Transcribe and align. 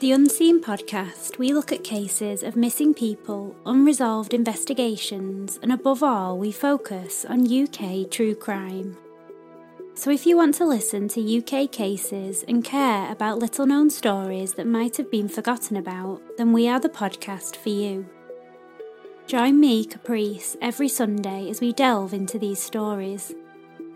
At 0.00 0.04
the 0.04 0.12
Unseen 0.12 0.62
podcast, 0.62 1.36
we 1.36 1.52
look 1.52 1.72
at 1.72 1.84
cases 1.84 2.42
of 2.42 2.56
missing 2.56 2.94
people, 2.94 3.54
unresolved 3.66 4.32
investigations, 4.32 5.58
and 5.62 5.70
above 5.70 6.02
all, 6.02 6.38
we 6.38 6.52
focus 6.52 7.26
on 7.26 7.44
UK 7.44 8.10
true 8.10 8.34
crime. 8.34 8.96
So 9.92 10.10
if 10.10 10.24
you 10.24 10.38
want 10.38 10.54
to 10.54 10.64
listen 10.64 11.08
to 11.08 11.38
UK 11.38 11.70
cases 11.70 12.46
and 12.48 12.64
care 12.64 13.12
about 13.12 13.40
little 13.40 13.66
known 13.66 13.90
stories 13.90 14.54
that 14.54 14.66
might 14.66 14.96
have 14.96 15.10
been 15.10 15.28
forgotten 15.28 15.76
about, 15.76 16.22
then 16.38 16.54
we 16.54 16.66
are 16.66 16.80
the 16.80 16.88
podcast 16.88 17.56
for 17.56 17.68
you. 17.68 18.06
Join 19.26 19.60
me, 19.60 19.84
Caprice, 19.84 20.56
every 20.62 20.88
Sunday 20.88 21.50
as 21.50 21.60
we 21.60 21.74
delve 21.74 22.14
into 22.14 22.38
these 22.38 22.62
stories. 22.62 23.34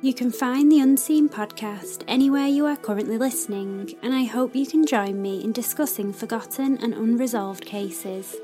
You 0.05 0.13
can 0.13 0.31
find 0.31 0.71
the 0.71 0.81
Unseen 0.81 1.31
podcast 1.31 2.03
anywhere 2.07 2.47
you 2.47 2.67
are 2.67 2.77
currently 2.77 3.17
listening, 3.17 3.95
and 4.03 4.13
I 4.13 4.25
hope 4.25 4.55
you 4.55 4.67
can 4.67 4.85
join 4.85 5.23
me 5.23 5.43
in 5.43 5.53
discussing 5.53 6.13
forgotten 6.13 6.77
and 6.83 6.93
unresolved 6.93 7.65
cases. 7.65 8.37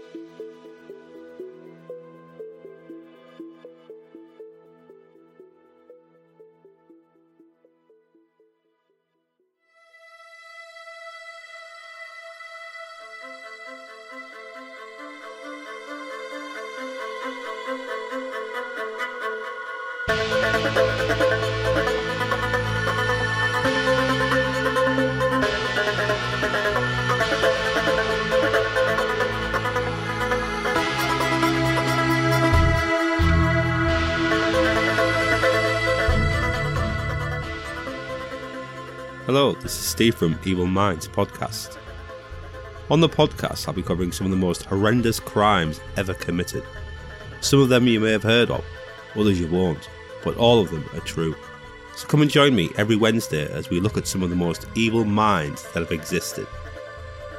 This 39.70 39.78
is 39.78 39.86
Steve 39.86 40.16
from 40.16 40.36
Evil 40.44 40.66
Minds 40.66 41.06
podcast. 41.06 41.78
On 42.90 42.98
the 42.98 43.08
podcast, 43.08 43.68
I'll 43.68 43.74
be 43.74 43.84
covering 43.84 44.10
some 44.10 44.26
of 44.26 44.32
the 44.32 44.36
most 44.36 44.64
horrendous 44.64 45.20
crimes 45.20 45.80
ever 45.96 46.12
committed. 46.12 46.64
Some 47.40 47.60
of 47.60 47.68
them 47.68 47.86
you 47.86 48.00
may 48.00 48.10
have 48.10 48.24
heard 48.24 48.50
of, 48.50 48.64
others 49.14 49.38
you 49.38 49.46
won't, 49.46 49.88
but 50.24 50.36
all 50.36 50.58
of 50.58 50.72
them 50.72 50.84
are 50.92 51.06
true. 51.06 51.36
So 51.94 52.08
come 52.08 52.20
and 52.20 52.28
join 52.28 52.52
me 52.52 52.70
every 52.78 52.96
Wednesday 52.96 53.48
as 53.52 53.70
we 53.70 53.78
look 53.78 53.96
at 53.96 54.08
some 54.08 54.24
of 54.24 54.30
the 54.30 54.34
most 54.34 54.66
evil 54.74 55.04
minds 55.04 55.62
that 55.72 55.84
have 55.84 55.92
existed. 55.92 56.48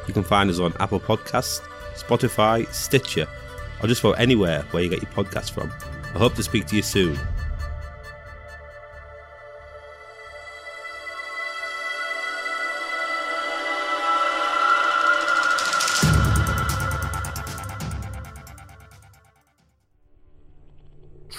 You 0.08 0.14
can 0.14 0.24
find 0.24 0.50
us 0.50 0.60
on 0.60 0.74
Apple 0.80 1.02
Podcasts, 1.02 1.60
Spotify, 1.96 2.66
Stitcher, 2.74 3.28
or 3.84 3.90
just 3.90 4.06
about 4.06 4.22
anywhere 4.22 4.62
where 4.72 4.82
you 4.84 4.90
get 4.90 5.02
your 5.02 5.12
podcasts 5.12 5.52
from. 5.52 5.70
I 6.16 6.18
hope 6.18 6.36
to 6.36 6.44
speak 6.44 6.66
to 6.68 6.78
you 6.78 6.82
soon. 6.82 7.20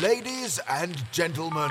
Ladies 0.00 0.60
and 0.70 0.96
gentlemen, 1.10 1.68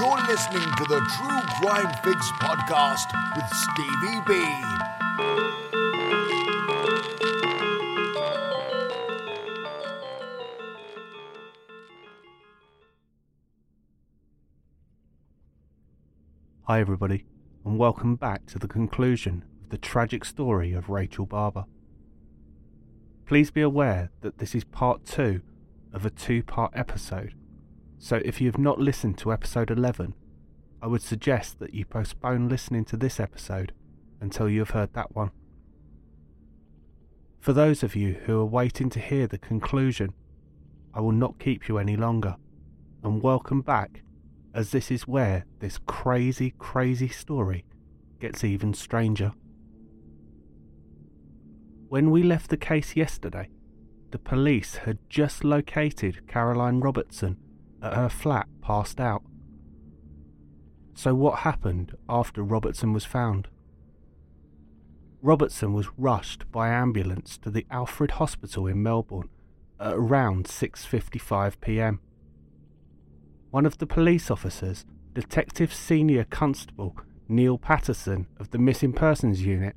you're 0.00 0.26
listening 0.26 0.68
to 0.76 0.84
the 0.88 0.98
True 0.98 1.40
Crime 1.60 1.94
Fix 2.02 2.28
podcast 2.40 3.06
with 3.36 3.46
Stevie 3.54 4.20
B. 4.26 4.34
Hi, 16.62 16.80
everybody, 16.80 17.24
and 17.64 17.78
welcome 17.78 18.16
back 18.16 18.46
to 18.46 18.58
the 18.58 18.66
conclusion 18.66 19.44
of 19.62 19.68
the 19.68 19.78
tragic 19.78 20.24
story 20.24 20.72
of 20.72 20.88
Rachel 20.88 21.24
Barber. 21.24 21.66
Please 23.26 23.52
be 23.52 23.60
aware 23.60 24.10
that 24.22 24.38
this 24.38 24.56
is 24.56 24.64
part 24.64 25.04
two 25.04 25.40
of 25.92 26.04
a 26.04 26.10
two 26.10 26.42
part 26.42 26.72
episode, 26.74 27.32
so 28.04 28.20
if 28.22 28.38
you 28.38 28.46
have 28.48 28.58
not 28.58 28.78
listened 28.78 29.16
to 29.16 29.32
episode 29.32 29.70
11, 29.70 30.12
I 30.82 30.86
would 30.86 31.00
suggest 31.00 31.58
that 31.58 31.72
you 31.72 31.86
postpone 31.86 32.50
listening 32.50 32.84
to 32.84 32.98
this 32.98 33.18
episode 33.18 33.72
until 34.20 34.46
you 34.46 34.58
have 34.58 34.72
heard 34.72 34.92
that 34.92 35.16
one. 35.16 35.30
For 37.40 37.54
those 37.54 37.82
of 37.82 37.96
you 37.96 38.20
who 38.26 38.38
are 38.38 38.44
waiting 38.44 38.90
to 38.90 39.00
hear 39.00 39.26
the 39.26 39.38
conclusion, 39.38 40.12
I 40.92 41.00
will 41.00 41.12
not 41.12 41.38
keep 41.38 41.66
you 41.66 41.78
any 41.78 41.96
longer, 41.96 42.36
and 43.02 43.22
welcome 43.22 43.62
back 43.62 44.02
as 44.52 44.70
this 44.70 44.90
is 44.90 45.08
where 45.08 45.46
this 45.60 45.78
crazy, 45.86 46.52
crazy 46.58 47.08
story 47.08 47.64
gets 48.20 48.44
even 48.44 48.74
stranger. 48.74 49.32
When 51.88 52.10
we 52.10 52.22
left 52.22 52.50
the 52.50 52.58
case 52.58 52.96
yesterday, 52.96 53.48
the 54.10 54.18
police 54.18 54.74
had 54.74 54.98
just 55.08 55.42
located 55.42 56.28
Caroline 56.28 56.80
Robertson 56.80 57.38
at 57.84 57.94
her 57.94 58.08
flat 58.08 58.48
passed 58.62 58.98
out. 58.98 59.22
So, 60.94 61.14
what 61.14 61.40
happened 61.40 61.96
after 62.08 62.42
Robertson 62.42 62.92
was 62.92 63.04
found? 63.04 63.48
Robertson 65.20 65.72
was 65.72 65.88
rushed 65.96 66.50
by 66.50 66.68
ambulance 66.68 67.36
to 67.38 67.50
the 67.50 67.66
Alfred 67.70 68.12
Hospital 68.12 68.66
in 68.66 68.82
Melbourne 68.82 69.28
at 69.78 69.92
around 69.92 70.46
6:55 70.46 71.60
p.m. 71.60 72.00
One 73.50 73.66
of 73.66 73.78
the 73.78 73.86
police 73.86 74.30
officers, 74.30 74.84
Detective 75.12 75.72
Senior 75.72 76.24
Constable 76.24 76.96
Neil 77.28 77.58
Patterson 77.58 78.26
of 78.38 78.50
the 78.50 78.58
Missing 78.58 78.92
Persons 78.94 79.44
Unit, 79.44 79.76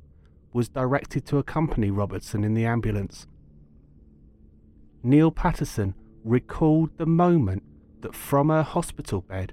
was 0.52 0.68
directed 0.68 1.26
to 1.26 1.38
accompany 1.38 1.90
Robertson 1.90 2.44
in 2.44 2.54
the 2.54 2.64
ambulance. 2.64 3.26
Neil 5.02 5.30
Patterson 5.30 5.94
recalled 6.24 6.90
the 6.96 7.06
moment 7.06 7.62
that 8.02 8.14
from 8.14 8.48
her 8.48 8.62
hospital 8.62 9.20
bed 9.20 9.52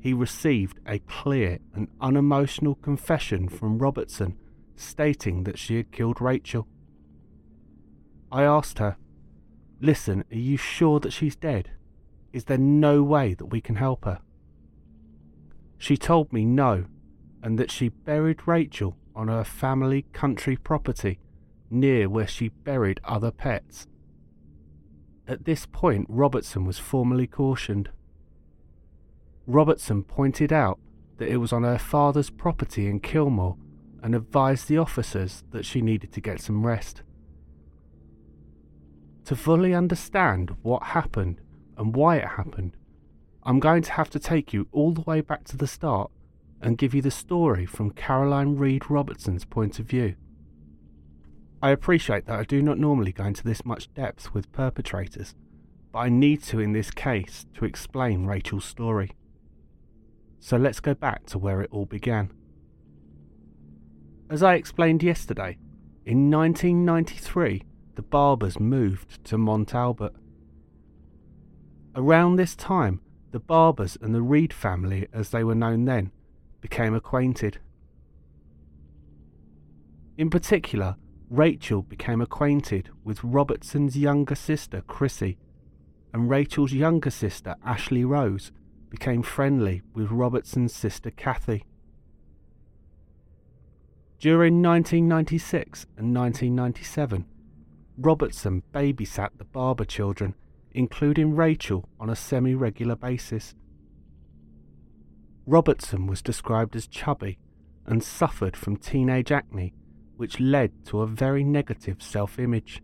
he 0.00 0.12
received 0.12 0.78
a 0.86 0.98
clear 0.98 1.58
and 1.74 1.88
unemotional 2.00 2.74
confession 2.74 3.48
from 3.48 3.78
Robertson 3.78 4.36
stating 4.76 5.44
that 5.44 5.58
she 5.58 5.76
had 5.76 5.92
killed 5.92 6.20
Rachel. 6.20 6.66
I 8.30 8.42
asked 8.42 8.78
her, 8.80 8.96
Listen, 9.80 10.24
are 10.30 10.36
you 10.36 10.56
sure 10.56 11.00
that 11.00 11.12
she's 11.12 11.36
dead? 11.36 11.70
Is 12.32 12.44
there 12.44 12.58
no 12.58 13.02
way 13.02 13.34
that 13.34 13.46
we 13.46 13.60
can 13.60 13.76
help 13.76 14.04
her? 14.04 14.20
She 15.78 15.96
told 15.96 16.32
me 16.32 16.44
no, 16.44 16.86
and 17.42 17.58
that 17.58 17.70
she 17.70 17.88
buried 17.88 18.46
Rachel 18.46 18.96
on 19.14 19.28
her 19.28 19.44
family 19.44 20.06
country 20.12 20.56
property 20.56 21.18
near 21.70 22.08
where 22.08 22.26
she 22.26 22.48
buried 22.48 23.00
other 23.04 23.30
pets. 23.30 23.86
At 25.26 25.44
this 25.44 25.66
point, 25.66 26.06
Robertson 26.08 26.64
was 26.64 26.78
formally 26.78 27.26
cautioned. 27.26 27.88
Robertson 29.46 30.02
pointed 30.02 30.52
out 30.52 30.78
that 31.16 31.28
it 31.28 31.38
was 31.38 31.52
on 31.52 31.62
her 31.62 31.78
father's 31.78 32.30
property 32.30 32.86
in 32.86 33.00
Kilmore 33.00 33.56
and 34.02 34.14
advised 34.14 34.68
the 34.68 34.78
officers 34.78 35.44
that 35.50 35.64
she 35.64 35.80
needed 35.80 36.12
to 36.12 36.20
get 36.20 36.40
some 36.40 36.66
rest. 36.66 37.02
To 39.24 39.34
fully 39.34 39.72
understand 39.72 40.54
what 40.62 40.82
happened 40.82 41.40
and 41.78 41.96
why 41.96 42.16
it 42.16 42.28
happened, 42.28 42.76
I'm 43.42 43.60
going 43.60 43.82
to 43.82 43.92
have 43.92 44.10
to 44.10 44.18
take 44.18 44.52
you 44.52 44.68
all 44.72 44.92
the 44.92 45.02
way 45.02 45.22
back 45.22 45.44
to 45.44 45.56
the 45.56 45.66
start 45.66 46.10
and 46.60 46.76
give 46.76 46.94
you 46.94 47.00
the 47.00 47.10
story 47.10 47.64
from 47.64 47.90
Caroline 47.90 48.56
Reed 48.56 48.90
Robertson's 48.90 49.46
point 49.46 49.78
of 49.78 49.86
view. 49.86 50.16
I 51.64 51.70
appreciate 51.70 52.26
that 52.26 52.38
I 52.38 52.44
do 52.44 52.60
not 52.60 52.76
normally 52.76 53.10
go 53.10 53.24
into 53.24 53.42
this 53.42 53.64
much 53.64 53.90
depth 53.94 54.34
with 54.34 54.52
perpetrators, 54.52 55.34
but 55.92 56.00
I 56.00 56.10
need 56.10 56.42
to 56.42 56.60
in 56.60 56.74
this 56.74 56.90
case 56.90 57.46
to 57.54 57.64
explain 57.64 58.26
Rachel's 58.26 58.66
story. 58.66 59.12
So 60.40 60.58
let's 60.58 60.80
go 60.80 60.92
back 60.92 61.24
to 61.24 61.38
where 61.38 61.62
it 61.62 61.70
all 61.72 61.86
began. 61.86 62.30
As 64.28 64.42
I 64.42 64.56
explained 64.56 65.02
yesterday, 65.02 65.56
in 66.04 66.30
1993 66.30 67.62
the 67.94 68.02
Barbers 68.02 68.60
moved 68.60 69.24
to 69.24 69.38
Mont 69.38 69.74
Albert. 69.74 70.12
Around 71.96 72.36
this 72.36 72.54
time, 72.54 73.00
the 73.30 73.40
Barbers 73.40 73.96
and 74.02 74.14
the 74.14 74.20
Reed 74.20 74.52
family, 74.52 75.08
as 75.14 75.30
they 75.30 75.42
were 75.42 75.54
known 75.54 75.86
then, 75.86 76.12
became 76.60 76.94
acquainted. 76.94 77.56
In 80.18 80.28
particular, 80.28 80.96
Rachel 81.36 81.82
became 81.82 82.20
acquainted 82.20 82.90
with 83.02 83.24
Robertson's 83.24 83.96
younger 83.96 84.36
sister, 84.36 84.82
Chrissy, 84.82 85.36
and 86.12 86.30
Rachel's 86.30 86.72
younger 86.72 87.10
sister, 87.10 87.56
Ashley 87.64 88.04
Rose, 88.04 88.52
became 88.88 89.24
friendly 89.24 89.82
with 89.94 90.12
Robertson's 90.12 90.72
sister, 90.72 91.10
Kathy. 91.10 91.64
During 94.20 94.62
1996 94.62 95.86
and 95.96 96.14
1997, 96.14 97.26
Robertson 97.98 98.62
babysat 98.72 99.30
the 99.36 99.44
Barber 99.44 99.84
children, 99.84 100.36
including 100.70 101.34
Rachel, 101.34 101.88
on 101.98 102.08
a 102.10 102.14
semi 102.14 102.54
regular 102.54 102.94
basis. 102.94 103.56
Robertson 105.46 106.06
was 106.06 106.22
described 106.22 106.76
as 106.76 106.86
chubby 106.86 107.38
and 107.86 108.04
suffered 108.04 108.56
from 108.56 108.76
teenage 108.76 109.32
acne, 109.32 109.74
which 110.24 110.40
led 110.40 110.72
to 110.86 111.02
a 111.02 111.06
very 111.06 111.44
negative 111.44 112.02
self 112.02 112.38
image. 112.38 112.82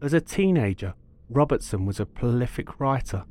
As 0.00 0.12
a 0.12 0.20
teenager, 0.20 0.94
Robertson 1.28 1.84
was 1.84 1.98
a 1.98 2.06
prolific 2.06 2.78
writer, 2.78 3.24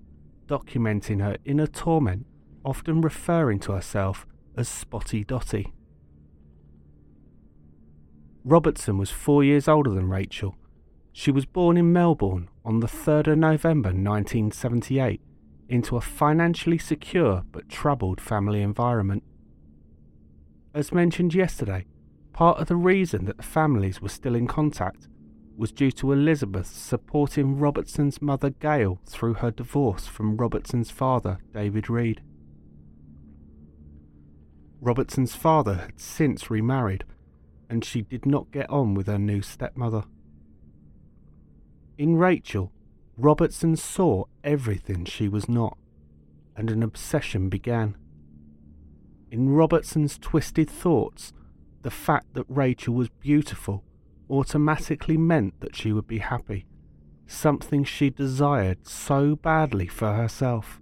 documenting 0.46 1.22
her 1.22 1.38
inner 1.46 1.68
torment, 1.68 2.26
often 2.66 3.00
referring 3.00 3.60
to 3.60 3.72
herself 3.72 4.28
as 4.58 4.68
Spotty 4.68 5.24
Dotty. 5.24 5.72
Robertson 8.44 8.98
was 8.98 9.10
four 9.10 9.42
years 9.42 9.70
older 9.70 9.92
than 9.92 10.10
Rachel. 10.10 10.58
She 11.14 11.32
was 11.32 11.46
born 11.46 11.78
in 11.78 11.94
Melbourne 11.94 12.50
on 12.66 12.82
the 12.82 12.88
3rd 12.88 13.28
of 13.28 13.38
November 13.38 13.92
1978 13.92 15.22
into 15.70 15.96
a 15.96 16.02
financially 16.02 16.78
secure 16.78 17.44
but 17.54 17.70
troubled 17.70 18.20
family 18.20 18.62
environment. 18.62 19.24
As 20.74 20.92
mentioned 20.92 21.34
yesterday, 21.34 21.86
part 22.39 22.57
of 22.57 22.69
the 22.69 22.75
reason 22.77 23.25
that 23.25 23.36
the 23.36 23.44
families 23.44 24.01
were 24.01 24.07
still 24.07 24.33
in 24.33 24.47
contact 24.47 25.09
was 25.57 25.74
due 25.74 25.91
to 25.91 26.13
Elizabeth 26.13 26.68
supporting 26.68 27.59
Robertson's 27.59 28.21
mother 28.21 28.50
Gail 28.50 28.97
through 29.06 29.33
her 29.33 29.51
divorce 29.51 30.07
from 30.07 30.38
Robertson's 30.38 30.89
father, 30.89 31.39
David 31.53 31.89
Reed. 31.89 32.21
Robertson's 34.80 35.36
father 35.36 35.74
had 35.74 36.00
since 36.00 36.50
remarried, 36.50 37.03
and 37.69 37.83
she 37.83 38.03
did 38.03 38.25
not 38.25 38.51
get 38.51 38.69
on 38.69 38.94
with 38.94 39.07
her 39.07 39.19
new 39.19 39.41
stepmother. 39.41 40.06
In 41.97 42.15
Rachel, 42.15 42.71
Robertson 43.18 43.75
saw 43.75 44.24
everything 44.45 45.03
she 45.03 45.27
was 45.27 45.50
not, 45.50 45.77
and 46.56 46.71
an 46.71 46.83
obsession 46.83 47.50
began. 47.50 47.97
In 49.30 49.50
Robertson's 49.50 50.18
twisted 50.18 50.69
thoughts, 50.69 51.33
the 51.81 51.92
fact 51.92 52.34
that 52.34 52.46
Rachel 52.48 52.94
was 52.94 53.10
beautiful 53.10 53.84
automatically 54.30 55.18
meant 55.18 55.60
that 55.62 55.76
she 55.76 55.92
would 55.92 56.08
be 56.08 56.20
happy, 56.20 56.66
something 57.26 57.84
she 57.84 58.10
desired 58.10 58.88
so 58.88 59.36
badly 59.36 59.88
for 59.88 60.14
herself. 60.14 60.80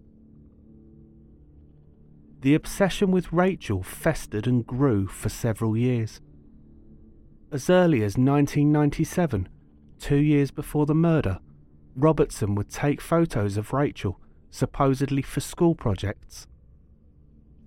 The 2.41 2.53
obsession 2.53 3.11
with 3.11 3.33
Rachel 3.33 3.83
festered 3.83 4.47
and 4.47 4.65
grew 4.65 5.07
for 5.07 5.29
several 5.29 5.75
years. 5.75 6.21
As 7.51 7.69
early 7.69 7.99
as 7.99 8.17
1997, 8.17 9.49
two 9.99 10.17
years 10.17 10.51
before 10.51 10.85
the 10.85 10.93
murder, 10.93 11.39
Robertson 11.95 12.53
would 12.55 12.69
take 12.69 13.01
photos 13.01 13.57
of 13.57 13.73
Rachel, 13.73 14.19
supposedly 14.51 15.21
for 15.21 15.39
school 15.39 15.73
projects. 15.73 16.47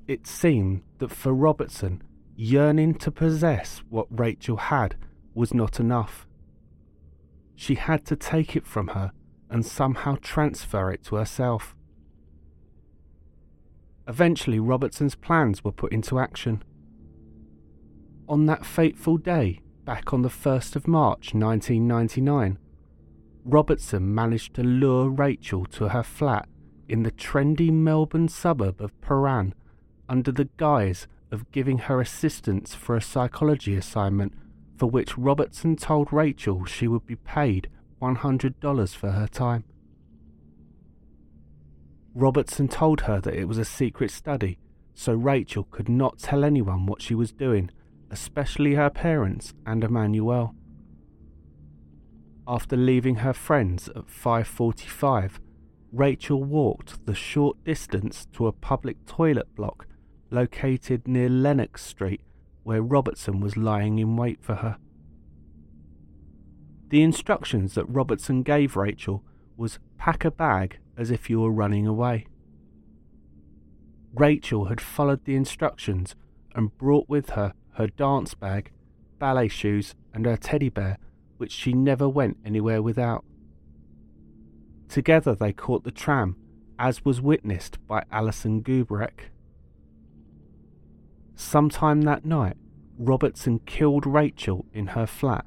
It 0.06 0.26
seemed 0.26 0.82
that 0.98 1.10
for 1.10 1.32
Robertson, 1.32 2.02
yearning 2.40 2.94
to 2.94 3.10
possess 3.10 3.82
what 3.90 4.06
Rachel 4.10 4.56
had 4.56 4.96
was 5.34 5.52
not 5.52 5.78
enough. 5.78 6.26
She 7.54 7.74
had 7.74 8.06
to 8.06 8.16
take 8.16 8.56
it 8.56 8.66
from 8.66 8.88
her 8.88 9.12
and 9.50 9.66
somehow 9.66 10.16
transfer 10.22 10.90
it 10.90 11.04
to 11.04 11.16
herself. 11.16 11.76
Eventually, 14.08 14.58
Robertson's 14.58 15.14
plans 15.14 15.62
were 15.62 15.70
put 15.70 15.92
into 15.92 16.18
action. 16.18 16.62
On 18.26 18.46
that 18.46 18.64
fateful 18.64 19.18
day, 19.18 19.60
back 19.84 20.14
on 20.14 20.22
the 20.22 20.30
1st 20.30 20.76
of 20.76 20.88
March 20.88 21.34
1999, 21.34 22.58
Robertson 23.44 24.14
managed 24.14 24.54
to 24.54 24.62
lure 24.62 25.10
Rachel 25.10 25.66
to 25.66 25.90
her 25.90 26.02
flat 26.02 26.48
in 26.88 27.02
the 27.02 27.12
trendy 27.12 27.70
Melbourne 27.70 28.28
suburb 28.28 28.80
of 28.80 28.98
Prahran 29.02 29.52
under 30.08 30.32
the 30.32 30.48
guise 30.56 31.06
of 31.30 31.50
giving 31.52 31.78
her 31.78 32.00
assistance 32.00 32.74
for 32.74 32.96
a 32.96 33.02
psychology 33.02 33.76
assignment 33.76 34.32
for 34.76 34.86
which 34.86 35.18
Robertson 35.18 35.76
told 35.76 36.12
Rachel 36.12 36.64
she 36.64 36.88
would 36.88 37.06
be 37.06 37.16
paid 37.16 37.68
$100 38.00 38.96
for 38.96 39.10
her 39.10 39.26
time. 39.26 39.64
Robertson 42.14 42.66
told 42.66 43.02
her 43.02 43.20
that 43.20 43.34
it 43.34 43.46
was 43.46 43.58
a 43.58 43.64
secret 43.64 44.10
study, 44.10 44.58
so 44.94 45.12
Rachel 45.12 45.64
could 45.64 45.88
not 45.88 46.18
tell 46.18 46.44
anyone 46.44 46.86
what 46.86 47.02
she 47.02 47.14
was 47.14 47.30
doing, 47.30 47.70
especially 48.10 48.74
her 48.74 48.90
parents 48.90 49.52
and 49.66 49.84
Emmanuel. 49.84 50.54
After 52.48 52.76
leaving 52.76 53.16
her 53.16 53.34
friends 53.34 53.88
at 53.90 54.08
5:45, 54.08 55.40
Rachel 55.92 56.42
walked 56.42 57.04
the 57.06 57.14
short 57.14 57.62
distance 57.64 58.26
to 58.32 58.46
a 58.46 58.52
public 58.52 59.04
toilet 59.06 59.54
block 59.54 59.86
located 60.30 61.06
near 61.06 61.28
Lennox 61.28 61.84
Street 61.84 62.22
where 62.62 62.82
Robertson 62.82 63.40
was 63.40 63.56
lying 63.56 63.98
in 63.98 64.16
wait 64.16 64.42
for 64.42 64.56
her. 64.56 64.76
The 66.88 67.02
instructions 67.02 67.74
that 67.74 67.84
Robertson 67.86 68.42
gave 68.42 68.76
Rachel 68.76 69.24
was 69.56 69.78
pack 69.96 70.24
a 70.24 70.30
bag 70.30 70.78
as 70.96 71.10
if 71.10 71.30
you 71.30 71.40
were 71.40 71.52
running 71.52 71.86
away. 71.86 72.26
Rachel 74.14 74.66
had 74.66 74.80
followed 74.80 75.24
the 75.24 75.36
instructions 75.36 76.16
and 76.54 76.76
brought 76.76 77.08
with 77.08 77.30
her 77.30 77.54
her 77.74 77.86
dance 77.86 78.34
bag, 78.34 78.72
ballet 79.18 79.48
shoes, 79.48 79.94
and 80.12 80.26
her 80.26 80.36
teddy 80.36 80.68
bear 80.68 80.98
which 81.38 81.52
she 81.52 81.72
never 81.72 82.06
went 82.08 82.36
anywhere 82.44 82.82
without. 82.82 83.24
Together 84.88 85.34
they 85.34 85.52
caught 85.52 85.84
the 85.84 85.90
tram, 85.90 86.36
as 86.78 87.04
was 87.04 87.20
witnessed 87.20 87.78
by 87.86 88.04
Alison 88.12 88.62
Gubrek. 88.62 89.30
Sometime 91.40 92.02
that 92.02 92.26
night, 92.26 92.58
Robertson 92.98 93.60
killed 93.60 94.04
Rachel 94.04 94.66
in 94.74 94.88
her 94.88 95.06
flat 95.06 95.46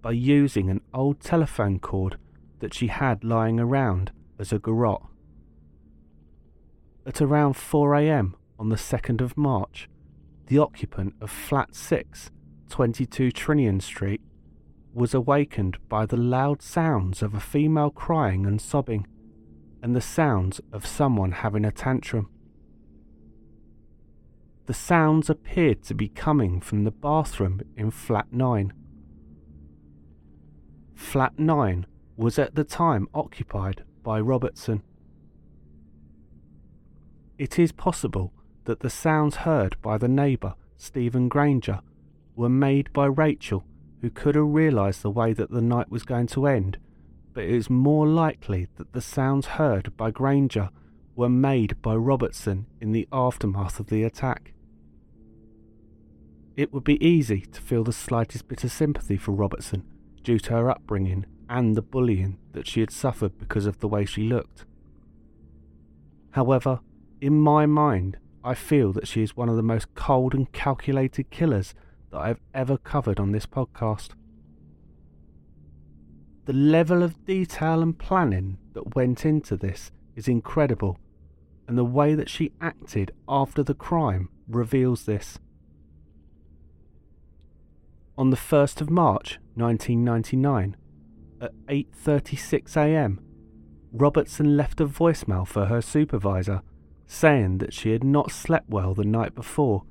by 0.00 0.12
using 0.12 0.70
an 0.70 0.80
old 0.94 1.18
telephone 1.18 1.80
cord 1.80 2.16
that 2.60 2.72
she 2.72 2.86
had 2.86 3.24
lying 3.24 3.58
around 3.58 4.12
as 4.38 4.52
a 4.52 4.60
garrote. 4.60 5.02
At 7.04 7.20
around 7.20 7.54
4am 7.54 8.34
on 8.56 8.68
the 8.68 8.76
2nd 8.76 9.20
of 9.20 9.36
March, 9.36 9.88
the 10.46 10.58
occupant 10.58 11.16
of 11.20 11.28
Flat 11.28 11.74
6, 11.74 12.30
22 12.68 13.32
Trinian 13.32 13.82
Street, 13.82 14.20
was 14.94 15.12
awakened 15.12 15.76
by 15.88 16.06
the 16.06 16.16
loud 16.16 16.62
sounds 16.62 17.20
of 17.20 17.34
a 17.34 17.40
female 17.40 17.90
crying 17.90 18.46
and 18.46 18.60
sobbing, 18.60 19.08
and 19.82 19.96
the 19.96 20.00
sounds 20.00 20.60
of 20.72 20.86
someone 20.86 21.32
having 21.32 21.64
a 21.64 21.72
tantrum. 21.72 22.30
The 24.66 24.74
sounds 24.74 25.28
appeared 25.28 25.82
to 25.84 25.94
be 25.94 26.08
coming 26.08 26.60
from 26.60 26.84
the 26.84 26.90
bathroom 26.90 27.62
in 27.76 27.90
Flat 27.90 28.32
9. 28.32 28.72
Flat 30.94 31.38
9 31.38 31.86
was 32.16 32.38
at 32.38 32.54
the 32.54 32.64
time 32.64 33.08
occupied 33.12 33.82
by 34.02 34.20
Robertson. 34.20 34.82
It 37.38 37.58
is 37.58 37.72
possible 37.72 38.32
that 38.64 38.80
the 38.80 38.90
sounds 38.90 39.36
heard 39.36 39.76
by 39.82 39.98
the 39.98 40.08
neighbour, 40.08 40.54
Stephen 40.76 41.28
Granger, 41.28 41.80
were 42.36 42.48
made 42.48 42.92
by 42.92 43.06
Rachel 43.06 43.64
who 44.00 44.10
could 44.10 44.34
have 44.34 44.46
realised 44.46 45.02
the 45.02 45.10
way 45.10 45.32
that 45.32 45.50
the 45.50 45.60
night 45.60 45.90
was 45.90 46.02
going 46.02 46.26
to 46.26 46.46
end, 46.46 46.76
but 47.32 47.44
it 47.44 47.50
is 47.50 47.70
more 47.70 48.06
likely 48.06 48.68
that 48.76 48.92
the 48.92 49.00
sounds 49.00 49.46
heard 49.46 49.96
by 49.96 50.10
Granger 50.10 50.70
were 51.14 51.28
made 51.28 51.80
by 51.82 51.94
Robertson 51.94 52.66
in 52.80 52.92
the 52.92 53.08
aftermath 53.12 53.78
of 53.78 53.88
the 53.88 54.02
attack. 54.02 54.54
It 56.56 56.72
would 56.72 56.84
be 56.84 57.04
easy 57.04 57.40
to 57.40 57.60
feel 57.60 57.84
the 57.84 57.92
slightest 57.92 58.48
bit 58.48 58.64
of 58.64 58.72
sympathy 58.72 59.16
for 59.16 59.32
Robertson 59.32 59.84
due 60.22 60.38
to 60.38 60.52
her 60.52 60.70
upbringing 60.70 61.26
and 61.48 61.74
the 61.74 61.82
bullying 61.82 62.38
that 62.52 62.66
she 62.66 62.80
had 62.80 62.90
suffered 62.90 63.38
because 63.38 63.66
of 63.66 63.80
the 63.80 63.88
way 63.88 64.04
she 64.04 64.22
looked. 64.22 64.64
However, 66.32 66.80
in 67.20 67.38
my 67.38 67.66
mind, 67.66 68.16
I 68.44 68.54
feel 68.54 68.92
that 68.92 69.06
she 69.06 69.22
is 69.22 69.36
one 69.36 69.48
of 69.48 69.56
the 69.56 69.62
most 69.62 69.94
cold 69.94 70.34
and 70.34 70.50
calculated 70.52 71.30
killers 71.30 71.74
that 72.10 72.18
I've 72.18 72.40
ever 72.54 72.76
covered 72.76 73.20
on 73.20 73.32
this 73.32 73.46
podcast. 73.46 74.10
The 76.44 76.52
level 76.52 77.02
of 77.02 77.24
detail 77.24 77.82
and 77.82 77.96
planning 77.96 78.58
that 78.72 78.96
went 78.96 79.24
into 79.24 79.56
this 79.56 79.92
is 80.16 80.28
incredible, 80.28 80.98
and 81.66 81.76
the 81.76 81.84
way 81.84 82.14
that 82.14 82.28
she 82.28 82.52
acted 82.60 83.12
after 83.28 83.62
the 83.62 83.74
crime 83.74 84.28
reveals 84.48 85.04
this. 85.04 85.38
On 88.18 88.30
the 88.30 88.36
1st 88.36 88.80
of 88.80 88.90
March 88.90 89.38
1999, 89.54 90.76
at 91.40 91.52
8:36 91.66 92.76
a.m., 92.76 93.20
Robertson 93.92 94.56
left 94.56 94.80
a 94.80 94.86
voicemail 94.86 95.46
for 95.46 95.66
her 95.66 95.82
supervisor 95.82 96.62
saying 97.06 97.58
that 97.58 97.74
she 97.74 97.90
had 97.90 98.04
not 98.04 98.30
slept 98.30 98.68
well 98.68 98.94
the 98.94 99.04
night 99.04 99.34
before 99.34 99.84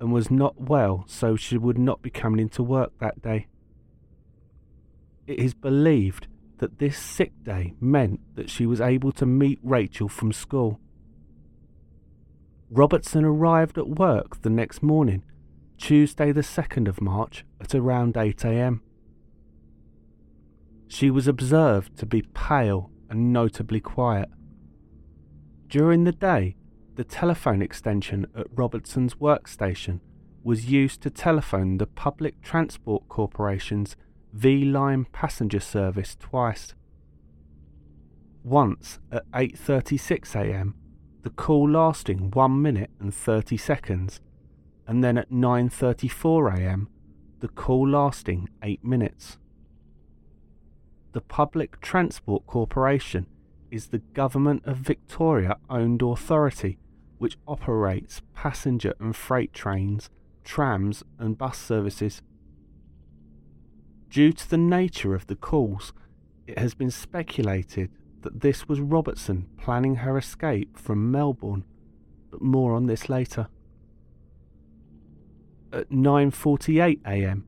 and 0.00 0.12
was 0.12 0.30
not 0.30 0.60
well, 0.60 1.04
so 1.06 1.36
she 1.36 1.56
would 1.56 1.78
not 1.78 2.02
be 2.02 2.10
coming 2.10 2.40
into 2.40 2.62
work 2.62 2.92
that 2.98 3.22
day. 3.22 3.46
It 5.26 5.38
is 5.38 5.54
believed 5.54 6.26
that 6.58 6.78
this 6.78 6.98
sick 6.98 7.32
day 7.42 7.74
meant 7.80 8.20
that 8.34 8.50
she 8.50 8.66
was 8.66 8.80
able 8.80 9.12
to 9.12 9.26
meet 9.26 9.58
Rachel 9.62 10.08
from 10.08 10.32
school. 10.32 10.80
Robertson 12.70 13.24
arrived 13.24 13.78
at 13.78 13.88
work 13.88 14.42
the 14.42 14.50
next 14.50 14.82
morning, 14.82 15.22
Tuesday 15.78 16.32
the 16.32 16.40
2nd 16.40 16.88
of 16.88 17.00
March, 17.00 17.44
at 17.60 17.74
around 17.74 18.16
8 18.16 18.44
am. 18.44 18.82
She 20.88 21.10
was 21.10 21.28
observed 21.28 21.96
to 21.98 22.06
be 22.06 22.22
pale 22.34 22.90
and 23.08 23.32
notably 23.32 23.80
quiet. 23.80 24.28
During 25.68 26.04
the 26.04 26.12
day, 26.12 26.56
the 26.94 27.04
telephone 27.04 27.60
extension 27.60 28.26
at 28.36 28.46
Robertson's 28.54 29.14
workstation 29.14 30.00
was 30.42 30.70
used 30.70 31.02
to 31.02 31.10
telephone 31.10 31.76
the 31.76 31.86
Public 31.86 32.40
Transport 32.40 33.08
Corporation's 33.08 33.96
V 34.36 34.66
Line 34.66 35.06
passenger 35.12 35.60
service 35.60 36.14
twice. 36.14 36.74
Once 38.44 38.98
at 39.10 39.24
8:36 39.32 40.36
a.m., 40.36 40.74
the 41.22 41.30
call 41.30 41.70
lasting 41.70 42.30
1 42.32 42.60
minute 42.60 42.90
and 43.00 43.14
30 43.14 43.56
seconds, 43.56 44.20
and 44.86 45.02
then 45.02 45.16
at 45.16 45.30
9:34 45.30 46.58
a.m., 46.58 46.88
the 47.40 47.48
call 47.48 47.88
lasting 47.88 48.50
8 48.62 48.84
minutes. 48.84 49.38
The 51.12 51.22
Public 51.22 51.80
Transport 51.80 52.46
Corporation 52.46 53.26
is 53.70 53.86
the 53.86 54.02
Government 54.12 54.62
of 54.66 54.76
Victoria 54.76 55.56
owned 55.70 56.02
authority 56.02 56.78
which 57.16 57.38
operates 57.48 58.20
passenger 58.34 58.92
and 59.00 59.16
freight 59.16 59.54
trains, 59.54 60.10
trams, 60.44 61.02
and 61.18 61.38
bus 61.38 61.56
services. 61.56 62.20
Due 64.10 64.32
to 64.32 64.48
the 64.48 64.58
nature 64.58 65.14
of 65.14 65.26
the 65.26 65.36
calls, 65.36 65.92
it 66.46 66.58
has 66.58 66.74
been 66.74 66.90
speculated 66.90 67.90
that 68.22 68.40
this 68.40 68.68
was 68.68 68.80
Robertson 68.80 69.48
planning 69.58 69.96
her 69.96 70.16
escape 70.16 70.78
from 70.78 71.10
Melbourne, 71.10 71.64
but 72.30 72.42
more 72.42 72.74
on 72.74 72.86
this 72.86 73.08
later. 73.08 73.48
At 75.72 75.90
9:48 75.90 77.00
a.m., 77.06 77.44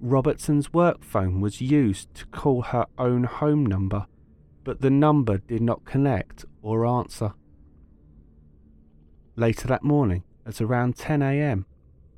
Robertson's 0.00 0.72
work 0.72 1.04
phone 1.04 1.40
was 1.40 1.60
used 1.60 2.12
to 2.14 2.26
call 2.26 2.62
her 2.62 2.86
own 2.98 3.24
home 3.24 3.64
number, 3.64 4.06
but 4.64 4.80
the 4.80 4.90
number 4.90 5.38
did 5.38 5.62
not 5.62 5.84
connect 5.84 6.44
or 6.60 6.84
answer. 6.84 7.34
Later 9.36 9.66
that 9.68 9.82
morning, 9.82 10.24
at 10.44 10.60
around 10.60 10.96
10 10.96 11.22
am, 11.22 11.66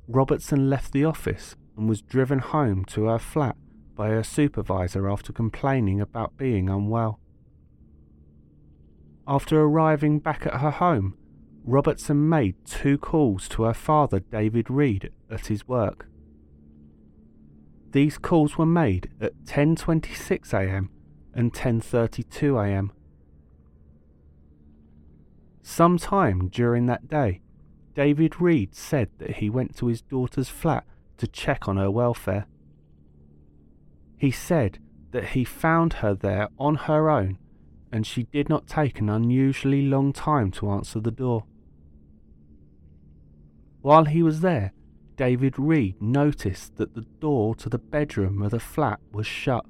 Robertson 0.07 0.69
left 0.69 0.91
the 0.91 1.05
office 1.05 1.55
and 1.77 1.87
was 1.87 2.01
driven 2.01 2.39
home 2.39 2.83
to 2.85 3.05
her 3.05 3.19
flat 3.19 3.55
by 3.95 4.09
her 4.09 4.23
supervisor 4.23 5.09
after 5.09 5.31
complaining 5.31 6.01
about 6.01 6.37
being 6.37 6.69
unwell. 6.69 7.19
After 9.27 9.61
arriving 9.61 10.19
back 10.19 10.45
at 10.45 10.61
her 10.61 10.71
home, 10.71 11.17
Robertson 11.63 12.29
made 12.29 12.55
two 12.65 12.97
calls 12.97 13.47
to 13.49 13.63
her 13.63 13.73
father, 13.73 14.19
David 14.19 14.69
Reed, 14.69 15.11
at 15.31 15.47
his 15.47 15.67
work. 15.67 16.07
These 17.91 18.17
calls 18.17 18.57
were 18.57 18.65
made 18.65 19.09
at 19.19 19.45
10:26 19.45 20.53
a.m. 20.53 20.89
and 21.33 21.53
10:32 21.53 22.63
a.m. 22.63 22.91
Sometime 25.61 26.49
during 26.49 26.85
that 26.85 27.07
day, 27.07 27.41
David 27.95 28.39
Reed 28.39 28.75
said 28.75 29.09
that 29.17 29.37
he 29.37 29.49
went 29.49 29.75
to 29.77 29.87
his 29.87 30.01
daughter's 30.01 30.49
flat 30.49 30.85
to 31.17 31.25
check 31.25 31.67
on 31.67 31.77
her 31.77 31.89
welfare. 31.89 32.45
He 34.17 34.31
said 34.31 34.79
that 35.11 35.29
he 35.29 35.43
found 35.43 35.93
her 35.93 36.13
there 36.13 36.49
on 36.57 36.75
her 36.75 37.09
own 37.09 37.37
and 37.95 38.05
she 38.05 38.23
did 38.23 38.49
not 38.49 38.67
take 38.67 38.99
an 38.99 39.09
unusually 39.09 39.83
long 39.83 40.11
time 40.11 40.51
to 40.51 40.69
answer 40.69 40.99
the 40.99 41.11
door. 41.11 41.45
While 43.81 44.03
he 44.03 44.21
was 44.21 44.41
there, 44.41 44.73
David 45.15 45.57
Reed 45.57 46.01
noticed 46.01 46.75
that 46.75 46.93
the 46.93 47.05
door 47.21 47.55
to 47.55 47.69
the 47.69 47.77
bedroom 47.77 48.41
of 48.41 48.51
the 48.51 48.59
flat 48.59 48.99
was 49.13 49.25
shut. 49.25 49.65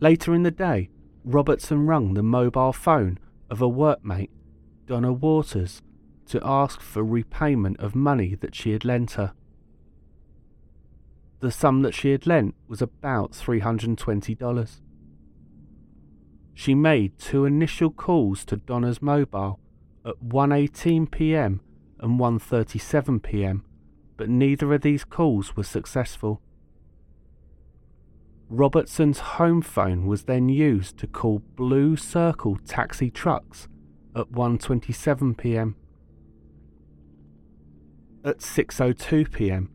Later 0.00 0.34
in 0.34 0.44
the 0.44 0.50
day, 0.50 0.88
Robertson 1.24 1.86
rung 1.86 2.14
the 2.14 2.22
mobile 2.22 2.72
phone 2.72 3.18
of 3.50 3.60
a 3.60 3.68
workmate, 3.68 4.30
Donna 4.86 5.12
Waters, 5.12 5.82
to 6.26 6.40
ask 6.42 6.80
for 6.80 7.04
repayment 7.04 7.78
of 7.80 7.94
money 7.94 8.34
that 8.36 8.54
she 8.54 8.70
had 8.72 8.84
lent 8.84 9.12
her. 9.12 9.34
The 11.44 11.50
sum 11.50 11.82
that 11.82 11.92
she 11.92 12.12
had 12.12 12.26
lent 12.26 12.54
was 12.68 12.80
about 12.80 13.32
$320. 13.32 14.80
She 16.54 16.74
made 16.74 17.18
two 17.18 17.44
initial 17.44 17.90
calls 17.90 18.46
to 18.46 18.56
Donna's 18.56 19.02
mobile 19.02 19.60
at 20.06 20.14
1:18 20.26 21.10
p.m. 21.10 21.60
and 22.00 22.18
1:37 22.18 23.22
p.m., 23.22 23.62
but 24.16 24.30
neither 24.30 24.72
of 24.72 24.80
these 24.80 25.04
calls 25.04 25.54
was 25.54 25.68
successful. 25.68 26.40
Robertson's 28.48 29.18
home 29.36 29.60
phone 29.60 30.06
was 30.06 30.24
then 30.24 30.48
used 30.48 30.96
to 30.96 31.06
call 31.06 31.40
Blue 31.56 31.94
Circle 31.94 32.56
taxi 32.64 33.10
trucks 33.10 33.68
at 34.16 34.32
1:27 34.32 35.36
p.m. 35.36 35.76
At 38.24 38.38
6:02 38.38 39.30
p.m., 39.30 39.73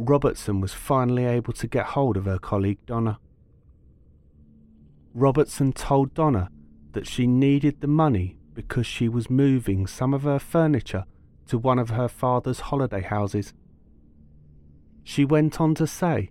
Robertson 0.00 0.60
was 0.60 0.72
finally 0.72 1.24
able 1.24 1.52
to 1.54 1.66
get 1.66 1.86
hold 1.86 2.16
of 2.16 2.26
her 2.26 2.38
colleague 2.38 2.78
Donna. 2.86 3.18
Robertson 5.12 5.72
told 5.72 6.14
Donna 6.14 6.50
that 6.92 7.08
she 7.08 7.26
needed 7.26 7.80
the 7.80 7.88
money 7.88 8.38
because 8.54 8.86
she 8.86 9.08
was 9.08 9.28
moving 9.28 9.88
some 9.88 10.14
of 10.14 10.22
her 10.22 10.38
furniture 10.38 11.04
to 11.48 11.58
one 11.58 11.80
of 11.80 11.90
her 11.90 12.06
father's 12.06 12.60
holiday 12.60 13.02
houses. 13.02 13.52
She 15.02 15.24
went 15.24 15.60
on 15.60 15.74
to 15.74 15.86
say 15.86 16.30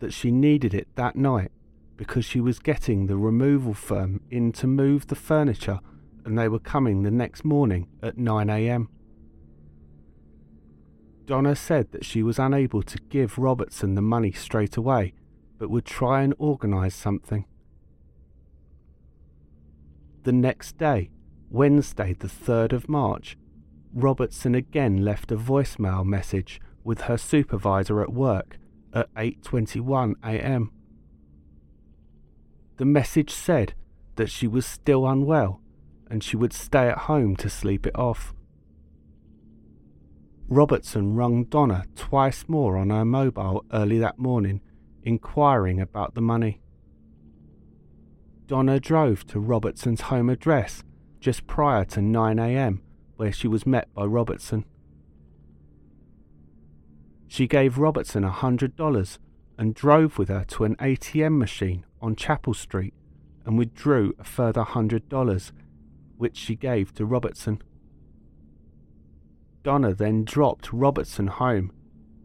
that 0.00 0.12
she 0.12 0.32
needed 0.32 0.74
it 0.74 0.88
that 0.96 1.14
night 1.14 1.52
because 1.96 2.24
she 2.24 2.40
was 2.40 2.58
getting 2.58 3.06
the 3.06 3.16
removal 3.16 3.74
firm 3.74 4.22
in 4.28 4.50
to 4.52 4.66
move 4.66 5.06
the 5.06 5.14
furniture 5.14 5.78
and 6.24 6.36
they 6.36 6.48
were 6.48 6.58
coming 6.58 7.04
the 7.04 7.12
next 7.12 7.44
morning 7.44 7.86
at 8.02 8.16
9am. 8.16 8.88
Donna 11.26 11.56
said 11.56 11.92
that 11.92 12.04
she 12.04 12.22
was 12.22 12.38
unable 12.38 12.82
to 12.82 12.98
give 13.08 13.38
Robertson 13.38 13.94
the 13.94 14.02
money 14.02 14.32
straight 14.32 14.76
away, 14.76 15.14
but 15.58 15.70
would 15.70 15.86
try 15.86 16.22
and 16.22 16.34
organise 16.38 16.94
something. 16.94 17.46
The 20.24 20.32
next 20.32 20.78
day, 20.78 21.10
Wednesday, 21.50 22.14
the 22.14 22.28
3rd 22.28 22.72
of 22.72 22.88
March, 22.88 23.36
Robertson 23.92 24.54
again 24.54 25.04
left 25.04 25.30
a 25.30 25.36
voicemail 25.36 26.04
message 26.04 26.60
with 26.82 27.02
her 27.02 27.16
supervisor 27.16 28.02
at 28.02 28.12
work 28.12 28.58
at 28.92 29.12
8:21 29.14 30.14
a.m. 30.22 30.70
The 32.76 32.84
message 32.84 33.30
said 33.30 33.74
that 34.16 34.30
she 34.30 34.46
was 34.46 34.66
still 34.66 35.06
unwell 35.06 35.60
and 36.10 36.22
she 36.22 36.36
would 36.36 36.52
stay 36.52 36.88
at 36.88 36.98
home 36.98 37.36
to 37.36 37.48
sleep 37.48 37.86
it 37.86 37.96
off. 37.96 38.34
Robertson 40.48 41.14
rung 41.14 41.44
Donna 41.44 41.84
twice 41.96 42.44
more 42.48 42.76
on 42.76 42.90
her 42.90 43.04
mobile 43.04 43.64
early 43.72 43.98
that 43.98 44.18
morning, 44.18 44.60
inquiring 45.02 45.80
about 45.80 46.14
the 46.14 46.20
money. 46.20 46.60
Donna 48.46 48.78
drove 48.78 49.26
to 49.28 49.40
Robertson's 49.40 50.02
home 50.02 50.28
address 50.28 50.84
just 51.18 51.46
prior 51.46 51.84
to 51.86 52.02
9 52.02 52.38
a.m., 52.38 52.82
where 53.16 53.32
she 53.32 53.48
was 53.48 53.66
met 53.66 53.92
by 53.94 54.04
Robertson. 54.04 54.66
She 57.26 57.46
gave 57.46 57.78
Robertson 57.78 58.22
a 58.22 58.30
hundred 58.30 58.76
dollars 58.76 59.18
and 59.56 59.74
drove 59.74 60.18
with 60.18 60.28
her 60.28 60.44
to 60.48 60.64
an 60.64 60.76
ATM 60.76 61.38
machine 61.38 61.86
on 62.02 62.16
Chapel 62.16 62.52
Street 62.52 62.92
and 63.46 63.56
withdrew 63.56 64.14
a 64.18 64.24
further 64.24 64.62
hundred 64.62 65.08
dollars, 65.08 65.52
which 66.18 66.36
she 66.36 66.54
gave 66.54 66.92
to 66.94 67.06
Robertson. 67.06 67.62
Donna 69.64 69.94
then 69.94 70.24
dropped 70.24 70.72
Robertson 70.72 71.26
home, 71.26 71.72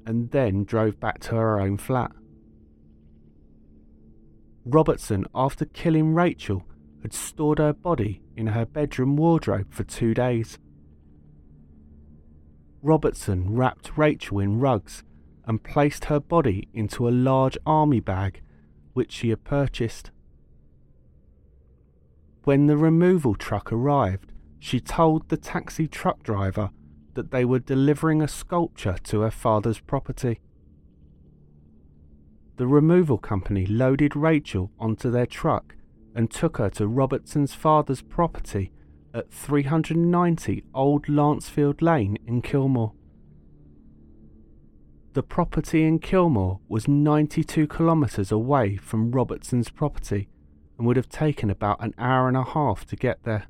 and 0.05 0.29
then 0.31 0.65
drove 0.65 0.99
back 0.99 1.19
to 1.21 1.35
her 1.35 1.59
own 1.59 1.77
flat. 1.77 2.11
Robertson, 4.65 5.25
after 5.33 5.65
killing 5.65 6.13
Rachel, 6.13 6.63
had 7.01 7.13
stored 7.13 7.59
her 7.59 7.71
body 7.71 8.21
in 8.35 8.47
her 8.47 8.65
bedroom 8.65 9.15
wardrobe 9.15 9.71
for 9.71 9.85
two 9.85 10.13
days. 10.13 10.59
Robertson 12.81 13.55
wrapped 13.55 13.97
Rachel 13.97 14.39
in 14.39 14.59
rugs 14.59 15.03
and 15.45 15.63
placed 15.63 16.05
her 16.05 16.19
body 16.19 16.67
into 16.73 17.07
a 17.07 17.09
large 17.09 17.57
army 17.65 18.01
bag 18.01 18.41
which 18.93 19.13
she 19.13 19.29
had 19.29 19.45
purchased. 19.45 20.11
When 22.43 22.67
the 22.67 22.77
removal 22.77 23.35
truck 23.35 23.71
arrived, 23.71 24.33
she 24.59 24.81
told 24.81 25.29
the 25.29 25.37
taxi 25.37 25.87
truck 25.87 26.21
driver 26.21 26.71
that 27.19 27.31
they 27.31 27.43
were 27.43 27.59
delivering 27.59 28.21
a 28.21 28.29
sculpture 28.29 28.95
to 29.03 29.19
her 29.19 29.29
father's 29.29 29.81
property. 29.81 30.39
The 32.55 32.65
removal 32.65 33.17
company 33.17 33.65
loaded 33.65 34.15
Rachel 34.15 34.71
onto 34.79 35.11
their 35.11 35.25
truck 35.25 35.75
and 36.15 36.31
took 36.31 36.59
her 36.59 36.69
to 36.69 36.87
Robertson's 36.87 37.53
father's 37.53 38.01
property 38.01 38.71
at 39.13 39.33
390 39.33 40.63
Old 40.73 41.07
Lancefield 41.07 41.81
Lane 41.81 42.17
in 42.25 42.41
Kilmore. 42.41 42.93
The 45.11 45.23
property 45.23 45.83
in 45.83 45.99
Kilmore 45.99 46.61
was 46.69 46.87
92 46.87 47.67
kilometres 47.67 48.31
away 48.31 48.77
from 48.77 49.11
Robertson's 49.11 49.69
property 49.69 50.29
and 50.77 50.87
would 50.87 50.95
have 50.95 51.09
taken 51.09 51.49
about 51.49 51.83
an 51.83 51.93
hour 51.97 52.29
and 52.29 52.37
a 52.37 52.45
half 52.45 52.85
to 52.85 52.95
get 52.95 53.23
there. 53.23 53.47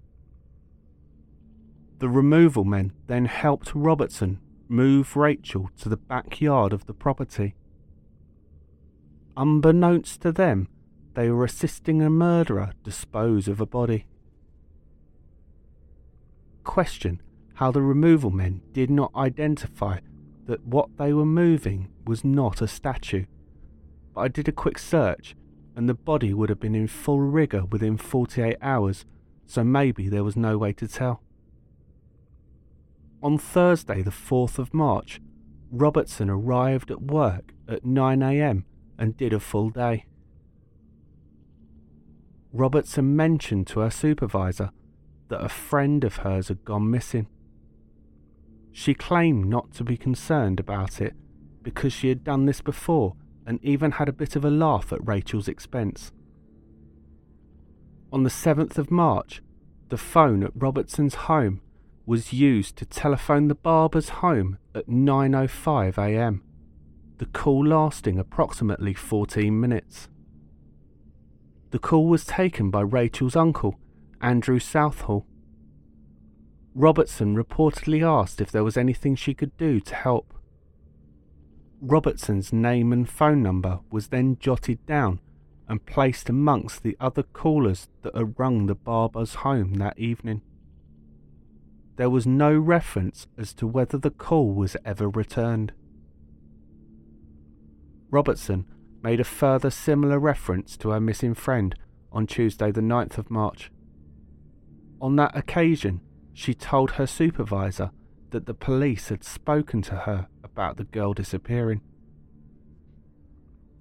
The 2.00 2.10
removal 2.10 2.64
men 2.64 2.94
then 3.08 3.26
helped 3.26 3.76
Robertson 3.76 4.40
move 4.70 5.18
Rachel 5.18 5.70
to 5.80 5.90
the 5.90 5.98
backyard 5.98 6.72
of 6.72 6.86
the 6.86 6.94
property. 6.94 7.56
Unbeknownst 9.36 10.22
to 10.22 10.32
them, 10.32 10.70
they 11.16 11.30
were 11.30 11.44
assisting 11.44 12.02
a 12.02 12.10
murderer 12.10 12.72
dispose 12.84 13.50
of 13.50 13.60
a 13.60 13.66
body. 13.66 14.06
Question 16.64 17.22
how 17.56 17.70
the 17.72 17.82
removal 17.82 18.30
men 18.30 18.62
did 18.72 18.90
not 18.90 19.12
identify 19.14 20.00
that 20.46 20.66
what 20.66 20.96
they 20.98 21.12
were 21.12 21.26
moving 21.26 21.90
was 22.06 22.24
not 22.24 22.62
a 22.62 22.68
statue. 22.68 23.26
But 24.14 24.22
I 24.22 24.28
did 24.30 24.48
a 24.48 24.54
quick 24.54 24.80
search, 24.80 25.36
and 25.76 25.90
the 25.90 25.94
body 25.94 26.34
would 26.34 26.48
have 26.48 26.62
been 26.62 26.76
in 26.76 26.88
full 26.88 27.20
rigour 27.20 27.66
within 27.66 27.98
48 27.98 28.56
hours, 28.62 29.06
so 29.46 29.66
maybe 29.66 30.08
there 30.08 30.24
was 30.24 30.38
no 30.38 30.58
way 30.58 30.72
to 30.74 30.88
tell. 30.88 31.22
On 33.22 33.38
Thursday, 33.38 34.02
the 34.02 34.12
4th 34.12 34.60
of 34.60 34.74
March, 34.74 35.20
Robertson 35.72 36.30
arrived 36.30 36.90
at 36.90 37.02
work 37.02 37.54
at 37.68 37.84
9am 37.84 38.64
and 38.98 39.18
did 39.18 39.34
a 39.34 39.40
full 39.40 39.70
day. 39.70 40.06
Robertson 42.54 43.16
mentioned 43.16 43.68
to 43.68 43.82
her 43.82 43.92
supervisor 43.92 44.72
that 45.28 45.44
a 45.44 45.50
friend 45.50 46.04
of 46.04 46.18
hers 46.18 46.48
had 46.48 46.64
gone 46.64 46.90
missing. 46.90 47.28
She 48.72 48.94
claimed 48.94 49.46
not 49.48 49.74
to 49.74 49.84
be 49.84 49.98
concerned 49.98 50.60
about 50.60 51.02
it 51.02 51.14
because 51.62 51.92
she 51.92 52.10
had 52.10 52.24
done 52.24 52.46
this 52.46 52.62
before 52.62 53.16
and 53.46 53.60
even 53.64 53.92
had 53.92 54.08
a 54.08 54.14
bit 54.14 54.36
of 54.36 54.46
a 54.46 54.50
laugh 54.50 54.94
at 54.94 55.06
Rachel's 55.06 55.48
expense. 55.48 56.12
On 58.12 58.24
the 58.24 58.30
7th 58.30 58.78
of 58.78 58.90
March, 58.90 59.42
the 59.90 59.98
phone 59.98 60.44
at 60.44 60.52
Robertson's 60.56 61.16
home 61.16 61.62
was 62.10 62.34
used 62.34 62.76
to 62.76 62.86
telephone 62.88 63.50
the 63.50 63.54
barber's 63.54 64.10
home 64.10 64.58
at 64.74 64.88
9:05 64.88 65.96
a.m. 66.00 66.42
The 67.20 67.28
call 67.28 67.64
lasting 67.68 68.18
approximately 68.18 68.96
14 68.96 69.60
minutes. 69.60 70.10
The 71.70 71.78
call 71.78 72.08
was 72.08 72.26
taken 72.26 72.72
by 72.72 72.82
Rachel's 72.82 73.36
uncle, 73.36 73.80
Andrew 74.22 74.58
Southall. 74.58 75.28
Robertson 76.74 77.36
reportedly 77.36 78.02
asked 78.02 78.42
if 78.42 78.52
there 78.52 78.64
was 78.64 78.76
anything 78.76 79.16
she 79.16 79.36
could 79.36 79.56
do 79.56 79.80
to 79.80 79.94
help. 79.94 80.34
Robertson's 81.80 82.52
name 82.52 82.92
and 82.92 83.08
phone 83.08 83.44
number 83.44 83.82
was 83.92 84.08
then 84.08 84.36
jotted 84.40 84.84
down 84.88 85.20
and 85.68 85.86
placed 85.86 86.28
amongst 86.28 86.82
the 86.82 86.98
other 87.00 87.22
callers 87.22 87.88
that 88.02 88.16
had 88.16 88.40
rung 88.40 88.66
the 88.66 88.74
barber's 88.74 89.36
home 89.46 89.76
that 89.76 90.00
evening. 90.00 90.42
There 92.00 92.10
was 92.10 92.26
no 92.26 92.58
reference 92.58 93.28
as 93.38 93.54
to 93.56 93.68
whether 93.68 93.98
the 93.98 94.10
call 94.10 94.54
was 94.54 94.78
ever 94.86 95.10
returned. 95.10 95.74
Robertson 98.10 98.66
made 99.04 99.20
a 99.20 99.26
further 99.26 99.70
similar 99.70 100.18
reference 100.18 100.78
to 100.78 100.92
her 100.92 101.02
missing 101.02 101.34
friend 101.34 101.76
on 102.10 102.26
Tuesday, 102.26 102.72
the 102.72 102.80
9th 102.80 103.18
of 103.18 103.30
March. 103.30 103.70
On 105.02 105.18
that 105.18 105.36
occasion, 105.36 106.00
she 106.34 106.54
told 106.54 106.92
her 106.92 107.06
supervisor 107.06 107.92
that 108.30 108.46
the 108.46 108.54
police 108.54 109.10
had 109.10 109.26
spoken 109.26 109.82
to 109.82 109.96
her 109.96 110.30
about 110.42 110.78
the 110.78 110.86
girl 110.86 111.14
disappearing. 111.14 111.82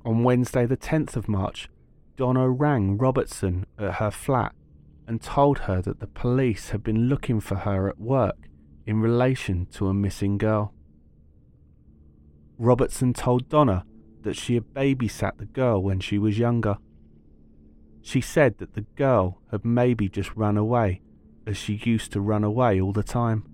On 0.05 0.25
Wednesday, 0.25 0.67
the 0.67 0.77
10th 0.77 1.15
of 1.15 1.29
March, 1.29 1.69
Donna 2.17 2.51
rang 2.51 2.99
Robertson 2.99 3.65
at 3.79 3.95
her 3.95 4.11
flat 4.11 4.57
and 5.09 5.23
told 5.23 5.61
her 5.61 5.81
that 5.81 6.01
the 6.01 6.07
police 6.07 6.69
had 6.69 6.83
been 6.83 7.09
looking 7.09 7.41
for 7.41 7.57
her 7.57 7.89
at 7.89 7.99
work 7.99 8.47
in 8.87 9.01
relation 9.01 9.67
to 9.73 9.89
a 9.89 9.95
missing 9.95 10.37
girl. 10.37 10.75
Robertson 12.59 13.15
told 13.15 13.49
Donna 13.49 13.87
that 14.23 14.37
she 14.37 14.55
had 14.55 14.75
babysat 14.75 15.39
the 15.39 15.47
girl 15.47 15.83
when 15.83 15.99
she 15.99 16.19
was 16.19 16.39
younger. 16.39 16.77
She 18.03 18.21
said 18.21 18.59
that 18.59 18.75
the 18.75 18.83
girl 18.97 19.41
had 19.51 19.65
maybe 19.65 20.11
just 20.11 20.37
run 20.37 20.59
away 20.59 21.01
as 21.47 21.57
she 21.57 21.81
used 21.85 22.13
to 22.13 22.21
run 22.21 22.45
away 22.45 22.79
all 22.79 22.93
the 22.93 23.03
time. 23.03 23.49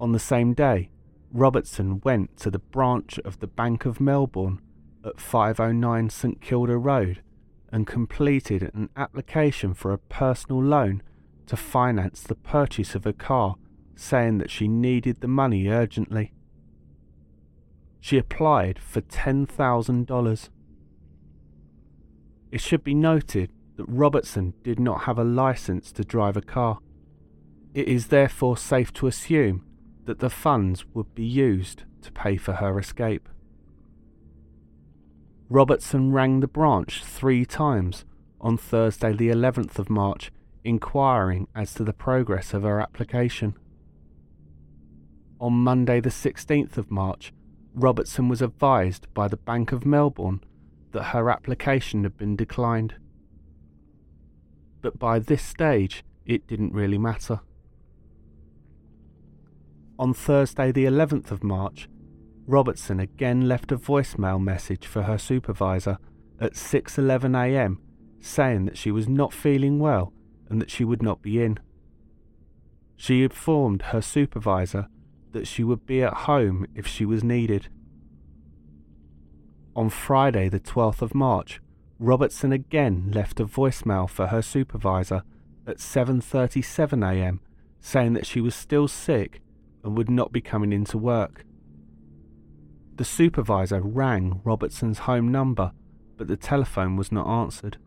On 0.00 0.12
the 0.12 0.18
same 0.18 0.54
day, 0.54 0.90
Robertson 1.30 2.00
went 2.02 2.38
to 2.38 2.50
the 2.50 2.58
branch 2.58 3.18
of 3.18 3.40
the 3.40 3.46
Bank 3.46 3.84
of 3.84 4.00
Melbourne 4.00 4.62
at 5.04 5.20
509 5.20 6.08
St 6.08 6.40
Kilda 6.40 6.78
Road 6.78 7.22
and 7.72 7.86
completed 7.86 8.62
an 8.74 8.90
application 8.96 9.74
for 9.74 9.92
a 9.92 9.98
personal 9.98 10.62
loan 10.62 11.02
to 11.46 11.56
finance 11.56 12.22
the 12.22 12.34
purchase 12.34 12.94
of 12.94 13.06
a 13.06 13.12
car, 13.12 13.56
saying 13.94 14.38
that 14.38 14.50
she 14.50 14.68
needed 14.68 15.20
the 15.20 15.28
money 15.28 15.68
urgently. 15.68 16.32
She 18.00 18.18
applied 18.18 18.78
for 18.78 19.00
$10,000. 19.00 20.48
It 22.50 22.60
should 22.60 22.82
be 22.82 22.94
noted 22.94 23.52
that 23.76 23.84
Robertson 23.86 24.54
did 24.62 24.80
not 24.80 25.02
have 25.02 25.18
a 25.18 25.24
license 25.24 25.92
to 25.92 26.04
drive 26.04 26.36
a 26.36 26.42
car. 26.42 26.78
It 27.74 27.88
is 27.88 28.08
therefore 28.08 28.56
safe 28.56 28.92
to 28.94 29.06
assume 29.06 29.64
that 30.06 30.18
the 30.18 30.30
funds 30.30 30.84
would 30.94 31.14
be 31.14 31.24
used 31.24 31.84
to 32.02 32.10
pay 32.10 32.36
for 32.36 32.54
her 32.54 32.78
escape. 32.78 33.28
Robertson 35.50 36.12
rang 36.12 36.40
the 36.40 36.48
branch 36.48 37.04
three 37.04 37.44
times 37.44 38.06
on 38.40 38.56
Thursday, 38.56 39.12
the 39.12 39.28
11th 39.28 39.78
of 39.78 39.90
March, 39.90 40.32
inquiring 40.64 41.46
as 41.54 41.74
to 41.74 41.84
the 41.84 41.92
progress 41.92 42.54
of 42.54 42.62
her 42.62 42.80
application. 42.80 43.54
On 45.38 45.52
Monday, 45.52 46.00
the 46.00 46.08
16th 46.08 46.78
of 46.78 46.90
March, 46.90 47.34
Robertson 47.74 48.28
was 48.28 48.40
advised 48.40 49.12
by 49.12 49.28
the 49.28 49.36
Bank 49.36 49.72
of 49.72 49.84
Melbourne 49.84 50.42
that 50.92 51.04
her 51.04 51.30
application 51.30 52.04
had 52.04 52.16
been 52.16 52.36
declined 52.36 52.94
but 54.82 54.98
by 54.98 55.18
this 55.18 55.42
stage 55.42 56.04
it 56.24 56.46
didn't 56.46 56.72
really 56.72 56.98
matter. 56.98 57.40
On 59.98 60.14
Thursday, 60.14 60.72
the 60.72 60.86
11th 60.86 61.30
of 61.30 61.44
March, 61.44 61.88
Robertson 62.50 62.98
again 62.98 63.46
left 63.46 63.70
a 63.70 63.76
voicemail 63.76 64.42
message 64.42 64.84
for 64.84 65.02
her 65.02 65.18
supervisor 65.18 65.98
at 66.40 66.54
6:11 66.54 67.36
a.m. 67.36 67.80
saying 68.18 68.64
that 68.64 68.76
she 68.76 68.90
was 68.90 69.08
not 69.08 69.32
feeling 69.32 69.78
well 69.78 70.12
and 70.48 70.60
that 70.60 70.68
she 70.68 70.84
would 70.84 71.00
not 71.00 71.22
be 71.22 71.40
in. 71.40 71.60
She 72.96 73.22
informed 73.22 73.82
her 73.92 74.02
supervisor 74.02 74.88
that 75.30 75.46
she 75.46 75.62
would 75.62 75.86
be 75.86 76.02
at 76.02 76.26
home 76.26 76.66
if 76.74 76.88
she 76.88 77.04
was 77.04 77.22
needed. 77.22 77.68
On 79.76 79.88
Friday, 79.88 80.48
the 80.48 80.58
12th 80.58 81.02
of 81.02 81.14
March, 81.14 81.60
Robertson 82.00 82.52
again 82.52 83.12
left 83.14 83.38
a 83.38 83.46
voicemail 83.46 84.10
for 84.10 84.26
her 84.26 84.42
supervisor 84.42 85.22
at 85.68 85.76
7:37 85.76 87.08
a.m. 87.08 87.40
saying 87.80 88.14
that 88.14 88.26
she 88.26 88.40
was 88.40 88.56
still 88.56 88.88
sick 88.88 89.40
and 89.84 89.96
would 89.96 90.10
not 90.10 90.32
be 90.32 90.40
coming 90.40 90.72
into 90.72 90.98
work. 90.98 91.44
The 93.00 93.06
supervisor 93.06 93.80
rang 93.80 94.42
Robertson's 94.44 94.98
home 94.98 95.32
number, 95.32 95.72
but 96.18 96.28
the 96.28 96.36
telephone 96.36 96.96
was 96.96 97.10
not 97.10 97.26
answered. 97.26 97.78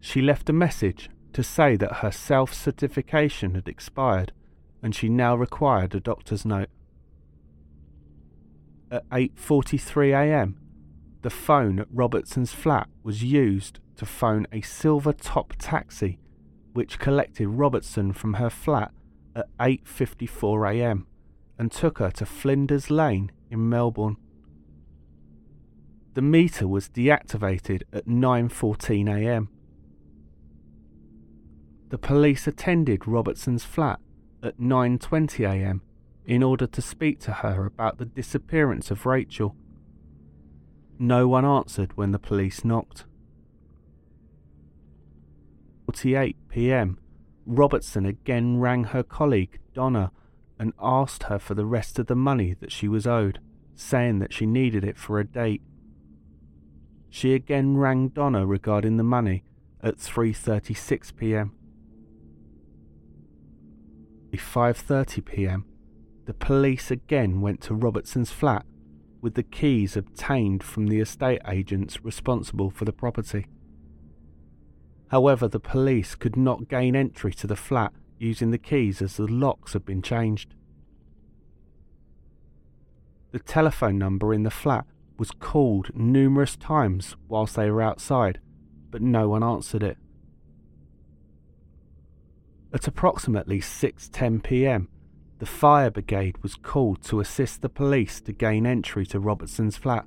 She 0.00 0.22
left 0.22 0.48
a 0.48 0.54
message 0.54 1.10
to 1.34 1.42
say 1.42 1.76
that 1.76 1.96
her 1.96 2.10
self 2.10 2.54
certification 2.54 3.54
had 3.54 3.68
expired 3.68 4.32
and 4.82 4.94
she 4.94 5.10
now 5.10 5.36
required 5.36 5.94
a 5.94 6.00
doctor's 6.00 6.46
note. 6.46 6.70
At 8.90 9.06
8:43 9.10 10.12
a.m., 10.14 10.58
the 11.20 11.28
phone 11.28 11.78
at 11.78 11.88
Robertson's 11.92 12.54
flat 12.54 12.88
was 13.02 13.22
used 13.22 13.78
to 13.96 14.06
phone 14.06 14.46
a 14.50 14.62
silver 14.62 15.12
top 15.12 15.52
taxi 15.58 16.18
which 16.72 16.98
collected 16.98 17.46
Robertson 17.46 18.14
from 18.14 18.34
her 18.34 18.48
flat 18.48 18.90
at 19.36 19.54
8:54 19.58 20.76
a.m. 20.76 21.06
and 21.58 21.70
took 21.70 21.98
her 21.98 22.10
to 22.12 22.24
Flinders 22.24 22.90
Lane 22.90 23.30
in 23.52 23.68
Melbourne. 23.68 24.16
The 26.14 26.22
meter 26.22 26.66
was 26.66 26.88
deactivated 26.88 27.82
at 27.92 28.06
9:14 28.06 29.08
a.m. 29.08 29.48
The 31.90 31.98
police 31.98 32.46
attended 32.46 33.06
Robertson's 33.06 33.64
flat 33.64 34.00
at 34.42 34.58
9:20 34.58 35.46
a.m. 35.48 35.82
in 36.24 36.42
order 36.42 36.66
to 36.66 36.82
speak 36.82 37.20
to 37.20 37.32
her 37.32 37.66
about 37.66 37.98
the 37.98 38.06
disappearance 38.06 38.90
of 38.90 39.06
Rachel. 39.06 39.54
No 40.98 41.28
one 41.28 41.44
answered 41.44 41.96
when 41.96 42.12
the 42.12 42.18
police 42.18 42.64
knocked. 42.64 43.04
48 45.86 46.36
p.m. 46.48 46.98
Robertson 47.44 48.06
again 48.06 48.58
rang 48.58 48.84
her 48.84 49.02
colleague 49.02 49.58
Donna 49.74 50.12
and 50.62 50.72
asked 50.80 51.24
her 51.24 51.40
for 51.40 51.54
the 51.54 51.66
rest 51.66 51.98
of 51.98 52.06
the 52.06 52.14
money 52.14 52.54
that 52.60 52.70
she 52.70 52.86
was 52.86 53.04
owed, 53.04 53.40
saying 53.74 54.20
that 54.20 54.32
she 54.32 54.46
needed 54.46 54.84
it 54.84 54.96
for 54.96 55.18
a 55.18 55.26
date. 55.26 55.60
She 57.10 57.34
again 57.34 57.76
rang 57.76 58.10
Donna 58.10 58.46
regarding 58.46 58.96
the 58.96 59.02
money 59.02 59.42
at 59.82 59.96
3:36 59.96 61.16
p.m. 61.16 61.50
At 64.32 64.38
5:30 64.38 65.24
p.m. 65.24 65.64
The 66.26 66.34
police 66.34 66.92
again 66.92 67.40
went 67.40 67.60
to 67.62 67.74
Robertson's 67.74 68.30
flat 68.30 68.64
with 69.20 69.34
the 69.34 69.42
keys 69.42 69.96
obtained 69.96 70.62
from 70.62 70.86
the 70.86 71.00
estate 71.00 71.42
agents 71.48 72.04
responsible 72.04 72.70
for 72.70 72.84
the 72.84 72.92
property. 72.92 73.48
However, 75.08 75.48
the 75.48 75.58
police 75.58 76.14
could 76.14 76.36
not 76.36 76.68
gain 76.68 76.94
entry 76.94 77.32
to 77.34 77.48
the 77.48 77.56
flat 77.56 77.92
using 78.22 78.50
the 78.50 78.58
keys 78.58 79.02
as 79.02 79.16
the 79.16 79.26
locks 79.26 79.72
had 79.72 79.84
been 79.84 80.00
changed. 80.00 80.54
The 83.32 83.40
telephone 83.40 83.98
number 83.98 84.32
in 84.32 84.44
the 84.44 84.50
flat 84.50 84.86
was 85.18 85.30
called 85.30 85.90
numerous 85.94 86.56
times 86.56 87.16
whilst 87.28 87.56
they 87.56 87.70
were 87.70 87.82
outside, 87.82 88.40
but 88.90 89.02
no 89.02 89.28
one 89.28 89.42
answered 89.42 89.82
it. 89.82 89.98
At 92.72 92.86
approximately 92.86 93.60
6:10 93.60 94.42
p.m., 94.42 94.88
the 95.38 95.46
fire 95.46 95.90
brigade 95.90 96.42
was 96.42 96.54
called 96.54 97.02
to 97.04 97.20
assist 97.20 97.60
the 97.60 97.68
police 97.68 98.20
to 98.22 98.32
gain 98.32 98.66
entry 98.66 99.04
to 99.06 99.18
Robertson's 99.18 99.76
flat. 99.76 100.04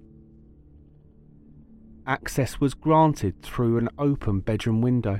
Access 2.07 2.59
was 2.61 2.73
granted 2.73 3.41
through 3.41 3.77
an 3.77 3.89
open 3.97 4.39
bedroom 4.39 4.81
window. 4.81 5.19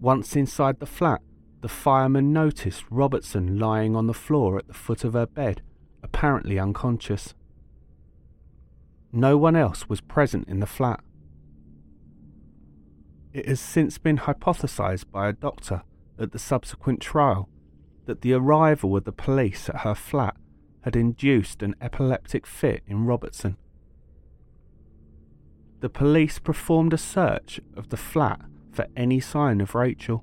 Once 0.00 0.36
inside 0.36 0.78
the 0.78 0.86
flat, 0.86 1.22
the 1.62 1.68
fireman 1.68 2.32
noticed 2.32 2.84
Robertson 2.90 3.58
lying 3.58 3.96
on 3.96 4.06
the 4.06 4.14
floor 4.14 4.58
at 4.58 4.66
the 4.68 4.74
foot 4.74 5.04
of 5.04 5.14
her 5.14 5.26
bed, 5.26 5.62
apparently 6.02 6.58
unconscious. 6.58 7.34
No 9.12 9.38
one 9.38 9.56
else 9.56 9.88
was 9.88 10.00
present 10.00 10.48
in 10.48 10.60
the 10.60 10.66
flat. 10.66 11.00
It 13.32 13.48
has 13.48 13.60
since 13.60 13.98
been 13.98 14.18
hypothesized 14.18 15.10
by 15.10 15.28
a 15.28 15.32
doctor 15.32 15.82
at 16.18 16.32
the 16.32 16.38
subsequent 16.38 17.00
trial 17.00 17.48
that 18.04 18.20
the 18.20 18.34
arrival 18.34 18.96
of 18.96 19.04
the 19.04 19.12
police 19.12 19.68
at 19.68 19.80
her 19.80 19.94
flat 19.94 20.36
had 20.82 20.94
induced 20.94 21.62
an 21.62 21.74
epileptic 21.80 22.46
fit 22.46 22.82
in 22.86 23.06
Robertson. 23.06 23.56
The 25.80 25.88
police 25.88 26.38
performed 26.38 26.92
a 26.92 26.98
search 26.98 27.60
of 27.76 27.88
the 27.88 27.96
flat 27.96 28.40
for 28.76 28.86
any 28.94 29.18
sign 29.18 29.62
of 29.62 29.74
Rachel. 29.74 30.22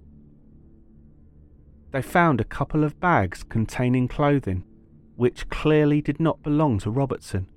They 1.92 2.04
found 2.04 2.40
a 2.40 2.46
couple 2.46 2.84
of 2.84 3.00
bags 3.00 3.44
containing 3.44 4.08
clothing 4.08 4.64
which 5.16 5.50
clearly 5.50 6.02
did 6.02 6.20
not 6.20 6.44
belong 6.44 6.80
to 6.80 6.92
Robertson, 6.92 7.48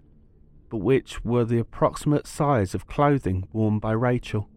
but 0.71 0.79
which 0.79 1.25
were 1.25 1.45
the 1.45 1.59
approximate 1.59 2.27
size 2.27 2.75
of 2.75 2.87
clothing 2.87 3.47
worn 3.53 3.79
by 3.79 3.93
Rachel. 3.93 4.49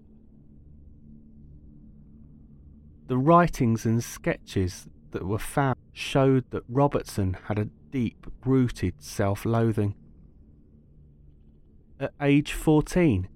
The 3.07 3.17
writings 3.17 3.85
and 3.85 4.03
sketches 4.03 4.87
that 5.11 5.25
were 5.25 5.39
found 5.39 5.77
showed 5.91 6.51
that 6.51 6.63
Robertson 6.69 7.37
had 7.45 7.59
a 7.59 7.69
deep 7.91 8.27
rooted 8.45 9.01
self 9.01 9.45
loathing. 9.45 9.95
At 11.99 12.13
age 12.21 12.53
14, 12.53 13.27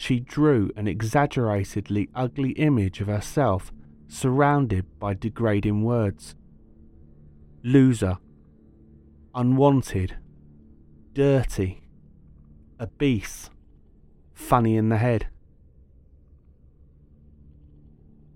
she 0.00 0.18
drew 0.18 0.70
an 0.76 0.88
exaggeratedly 0.88 2.08
ugly 2.14 2.52
image 2.52 3.02
of 3.02 3.06
herself 3.06 3.70
surrounded 4.08 4.86
by 4.98 5.12
degrading 5.12 5.82
words. 5.82 6.34
Loser, 7.62 8.16
unwanted, 9.34 10.16
dirty, 11.12 11.86
obese, 12.80 13.50
funny 14.32 14.74
in 14.74 14.88
the 14.88 14.96
head. 14.96 15.26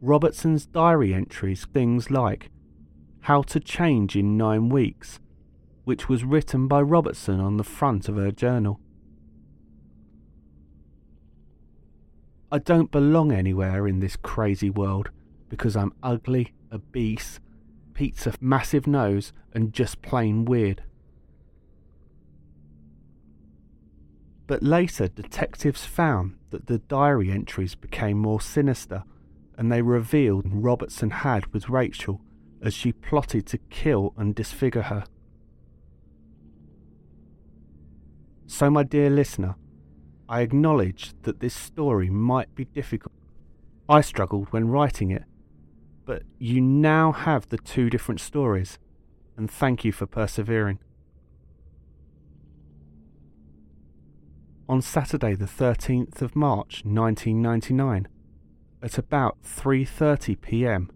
Robertson's 0.02 0.66
diary 0.66 1.14
entries 1.14 1.66
things 1.72 2.10
like 2.10 2.50
How 3.20 3.40
to 3.40 3.58
Change 3.58 4.16
in 4.16 4.36
Nine 4.36 4.68
Weeks, 4.68 5.18
which 5.84 6.10
was 6.10 6.24
written 6.24 6.68
by 6.68 6.82
Robertson 6.82 7.40
on 7.40 7.56
the 7.56 7.64
front 7.64 8.10
of 8.10 8.16
her 8.16 8.32
journal. 8.32 8.80
I 12.50 12.58
don't 12.58 12.90
belong 12.90 13.32
anywhere 13.32 13.86
in 13.86 14.00
this 14.00 14.16
crazy 14.16 14.70
world 14.70 15.10
because 15.48 15.76
I'm 15.76 15.92
ugly, 16.02 16.54
obese, 16.72 17.40
pizza 17.94 18.34
massive 18.40 18.86
nose, 18.86 19.32
and 19.52 19.72
just 19.72 20.02
plain 20.02 20.44
weird. 20.44 20.82
But 24.46 24.62
later, 24.62 25.08
detectives 25.08 25.84
found 25.84 26.36
that 26.50 26.66
the 26.66 26.78
diary 26.78 27.30
entries 27.30 27.74
became 27.74 28.18
more 28.18 28.40
sinister 28.40 29.04
and 29.56 29.70
they 29.70 29.82
revealed 29.82 30.44
Robertson 30.46 31.10
had 31.10 31.46
with 31.46 31.68
Rachel 31.68 32.20
as 32.60 32.74
she 32.74 32.92
plotted 32.92 33.46
to 33.46 33.58
kill 33.58 34.12
and 34.16 34.34
disfigure 34.34 34.82
her. 34.82 35.04
So, 38.46 38.70
my 38.70 38.82
dear 38.82 39.10
listener, 39.10 39.54
I 40.28 40.40
acknowledge 40.40 41.12
that 41.22 41.40
this 41.40 41.54
story 41.54 42.08
might 42.08 42.54
be 42.54 42.64
difficult. 42.64 43.12
I 43.88 44.00
struggled 44.00 44.52
when 44.52 44.68
writing 44.68 45.10
it, 45.10 45.24
but 46.06 46.22
you 46.38 46.60
now 46.60 47.12
have 47.12 47.48
the 47.48 47.58
two 47.58 47.90
different 47.90 48.20
stories, 48.20 48.78
and 49.36 49.50
thank 49.50 49.84
you 49.84 49.92
for 49.92 50.06
persevering. 50.06 50.78
On 54.66 54.80
Saturday, 54.80 55.34
the 55.34 55.44
13th 55.44 56.22
of 56.22 56.34
March 56.34 56.82
1999, 56.84 58.08
at 58.82 58.96
about 58.96 59.36
3:30 59.42 60.40
p.m. 60.40 60.90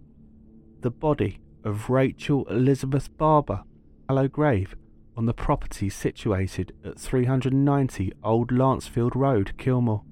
The 0.80 0.90
body 0.90 1.40
of 1.64 1.90
Rachel 1.90 2.46
Elizabeth 2.48 3.14
Barber, 3.18 3.64
Hallow 4.08 4.28
Grave, 4.28 4.74
on 5.18 5.26
the 5.26 5.35
property 5.35 5.88
situated 5.88 6.72
at 6.85 6.96
390 6.96 8.12
Old 8.22 8.52
Lancefield 8.52 9.16
Road, 9.16 9.52
Kilmore. 9.59 10.04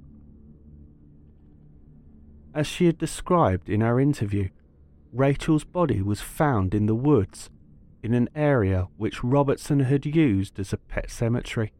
As 2.52 2.66
she 2.66 2.86
had 2.86 2.98
described 2.98 3.68
in 3.68 3.84
our 3.84 4.00
interview, 4.00 4.48
Rachel's 5.12 5.62
body 5.62 6.02
was 6.02 6.20
found 6.20 6.74
in 6.74 6.86
the 6.86 6.94
woods 6.96 7.50
in 8.02 8.14
an 8.14 8.28
area 8.34 8.88
which 8.96 9.22
Robertson 9.22 9.80
had 9.80 10.04
used 10.04 10.58
as 10.58 10.72
a 10.72 10.76
pet 10.76 11.08
cemetery. 11.08 11.72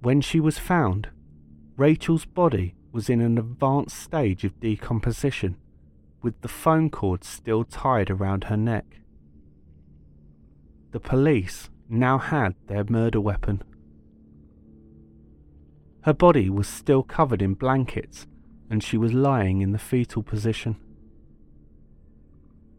When 0.00 0.22
she 0.22 0.40
was 0.40 0.58
found, 0.58 1.10
Rachel's 1.76 2.24
body 2.24 2.76
was 2.92 3.10
in 3.10 3.20
an 3.20 3.36
advanced 3.36 3.98
stage 3.98 4.44
of 4.44 4.58
decomposition, 4.58 5.58
with 6.22 6.40
the 6.40 6.48
phone 6.48 6.88
cord 6.88 7.24
still 7.24 7.62
tied 7.62 8.10
around 8.10 8.44
her 8.44 8.56
neck. 8.56 9.00
The 10.92 11.00
police 11.00 11.68
now 11.88 12.18
had 12.18 12.54
their 12.66 12.84
murder 12.84 13.20
weapon. 13.20 13.62
Her 16.02 16.14
body 16.14 16.48
was 16.48 16.68
still 16.68 17.02
covered 17.02 17.42
in 17.42 17.54
blankets 17.54 18.26
and 18.70 18.82
she 18.82 18.96
was 18.96 19.12
lying 19.12 19.60
in 19.60 19.72
the 19.72 19.78
fetal 19.78 20.22
position. 20.22 20.76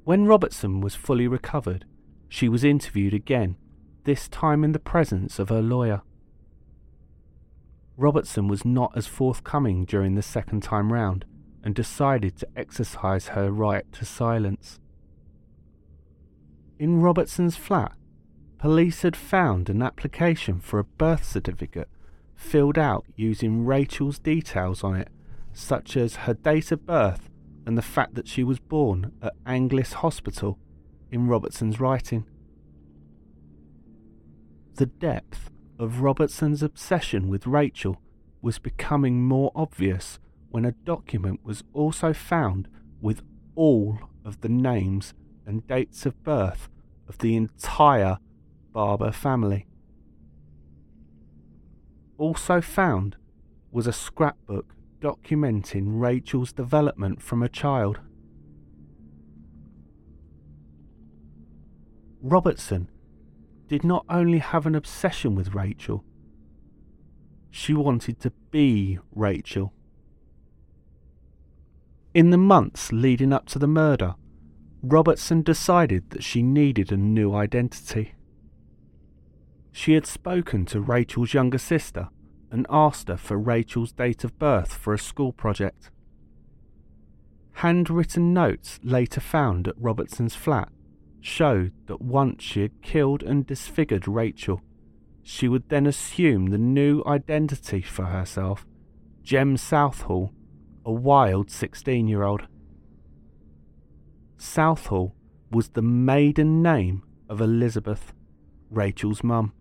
When 0.04 0.26
Robertson 0.26 0.80
was 0.80 0.96
fully 0.96 1.28
recovered, 1.28 1.86
she 2.30 2.48
was 2.48 2.63
interviewed 2.63 3.13
again, 3.13 3.58
this 4.06 4.28
time 4.30 4.63
in 4.63 4.72
the 4.72 4.80
presence 4.80 5.39
of 5.39 5.50
her 5.50 5.62
lawyer. 5.62 6.02
Robertson 7.98 8.48
was 8.48 8.63
not 8.63 8.93
as 8.96 9.08
forthcoming 9.08 9.84
during 9.84 10.15
the 10.15 10.22
second 10.22 10.63
time 10.63 10.93
round 10.93 11.26
and 11.63 11.76
decided 11.76 12.38
to 12.38 12.48
exercise 12.56 13.30
her 13.30 13.52
right 13.52 13.91
to 13.91 14.06
silence. 14.06 14.80
In 16.80 17.02
Robertson's 17.02 17.56
flat, 17.56 17.94
police 18.60 19.02
had 19.02 19.16
found 19.16 19.68
an 19.68 19.82
application 19.82 20.60
for 20.60 20.78
a 20.78 20.84
birth 20.84 21.24
certificate 21.26 21.90
filled 22.36 22.78
out 22.78 23.04
using 23.16 23.66
Rachel's 23.66 24.20
details 24.20 24.84
on 24.84 24.96
it, 24.96 25.10
such 25.54 25.98
as 25.98 26.18
her 26.18 26.36
date 26.36 26.72
of 26.72 26.86
birth 26.86 27.30
and 27.66 27.76
the 27.78 27.82
fact 27.82 28.13
that 28.13 28.28
she 28.28 28.44
was 28.44 28.60
born 28.60 29.12
at 29.24 29.34
Angliss 29.46 29.94
Hospital 29.94 30.60
in 31.12 31.28
Robertson's 31.28 31.80
writing. 31.80 32.26
The 34.76 34.86
depth 34.86 35.50
of 35.80 36.02
Robertson's 36.02 36.62
obsession 36.62 37.28
with 37.28 37.48
Rachel 37.48 38.00
was 38.42 38.60
becoming 38.60 39.24
more 39.24 39.52
obvious 39.56 40.20
when 40.50 40.63
a 40.63 40.72
document 40.72 41.40
was 41.44 41.63
also 41.74 42.13
found 42.13 42.68
with 43.02 43.24
all 43.56 43.98
of 44.24 44.42
the 44.42 44.50
names 44.50 45.16
and 45.47 45.65
dates 45.65 46.05
of 46.05 46.23
birth 46.23 46.69
of 47.07 47.17
the 47.19 47.36
entire 47.36 48.19
Barber 48.73 49.12
family. 49.12 49.65
Also 52.17 52.62
found 52.62 53.15
was 53.71 53.88
a 53.88 53.93
scrapbook 53.93 54.75
documenting 54.99 55.99
Rachel's 55.99 56.51
development 56.51 57.21
from 57.21 57.41
a 57.41 57.49
child. 57.49 57.99
Robertson 62.21 62.89
did 63.67 63.83
not 63.83 64.05
only 64.10 64.39
have 64.39 64.65
an 64.65 64.75
obsession 64.75 65.33
with 65.33 65.53
Rachel, 65.53 66.03
she 67.49 67.73
wanted 67.73 68.19
to 68.19 68.31
be 68.51 68.99
Rachel. 69.13 69.73
In 72.13 72.31
the 72.31 72.38
months 72.38 72.91
leading 72.91 73.31
up 73.31 73.47
to 73.49 73.60
the 73.60 73.67
murder, 73.67 74.15
Robertson 74.84 75.42
decided 75.42 76.12
that 76.12 76.24
she 76.24 76.42
needed 76.42 76.92
a 76.92 76.98
new 76.98 77.34
identity. 77.34 78.13
She 79.72 79.94
had 79.94 80.06
spoken 80.06 80.66
to 80.68 80.82
Rachel's 80.82 81.34
younger 81.34 81.58
sister 81.58 82.10
and 82.52 82.66
asked 82.70 83.08
her 83.10 83.18
for 83.18 83.38
Rachel's 83.38 83.92
date 83.92 84.24
of 84.24 84.40
birth 84.40 84.74
for 84.74 84.94
a 84.94 85.00
school 85.00 85.34
project. 85.34 85.92
Handwritten 87.54 88.34
notes 88.34 88.80
later 88.84 89.20
found 89.20 89.68
at 89.68 89.76
Robertson's 89.78 90.36
flat 90.36 90.70
showed 91.22 91.74
that 91.88 92.02
once 92.02 92.44
she 92.44 92.62
had 92.62 92.82
killed 92.82 93.24
and 93.24 93.46
disfigured 93.46 94.08
Rachel, 94.08 94.62
she 95.24 95.48
would 95.48 95.68
then 95.70 95.86
assume 95.86 96.48
the 96.48 96.58
new 96.58 97.04
identity 97.06 97.82
for 97.82 98.06
herself, 98.06 98.66
Jem 99.24 99.58
Southall, 99.58 100.32
a 100.86 100.92
wild 100.92 101.52
16 101.52 102.08
year 102.08 102.24
old. 102.24 102.48
Southall 104.38 105.15
was 105.52 105.69
the 105.69 105.82
maiden 105.82 106.62
name 106.62 107.04
of 107.30 107.41
Elizabeth, 107.41 108.13
Rachel's 108.69 109.23
mum. 109.23 109.54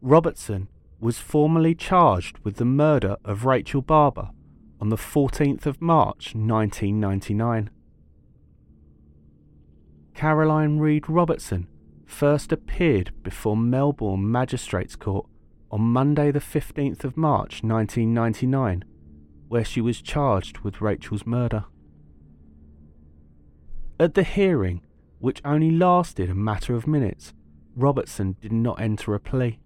Robertson 0.00 0.68
was 1.00 1.18
formally 1.18 1.74
charged 1.74 2.38
with 2.38 2.56
the 2.56 2.64
murder 2.64 3.16
of 3.24 3.44
Rachel 3.44 3.82
Barber 3.82 4.30
on 4.80 4.90
the 4.90 4.96
14th 4.96 5.66
of 5.66 5.80
March 5.80 6.34
1999. 6.34 7.70
Caroline 10.14 10.78
Reed 10.78 11.08
Robertson 11.08 11.66
first 12.06 12.52
appeared 12.52 13.12
before 13.22 13.56
Melbourne 13.56 14.30
Magistrates 14.30 14.94
Court 14.94 15.26
on 15.70 15.80
Monday, 15.80 16.30
the 16.30 16.38
15th 16.38 17.02
of 17.02 17.16
March 17.16 17.62
1999, 17.62 18.84
where 19.48 19.64
she 19.64 19.80
was 19.80 20.00
charged 20.00 20.58
with 20.58 20.80
Rachel's 20.80 21.26
murder. 21.26 21.64
At 23.98 24.14
the 24.14 24.22
hearing, 24.22 24.82
which 25.18 25.40
only 25.44 25.70
lasted 25.70 26.30
a 26.30 26.34
matter 26.34 26.74
of 26.74 26.86
minutes, 26.86 27.32
Robertson 27.76 28.36
did 28.40 28.52
not 28.52 28.80
enter 28.80 29.14
a 29.14 29.20
plea. 29.20 29.60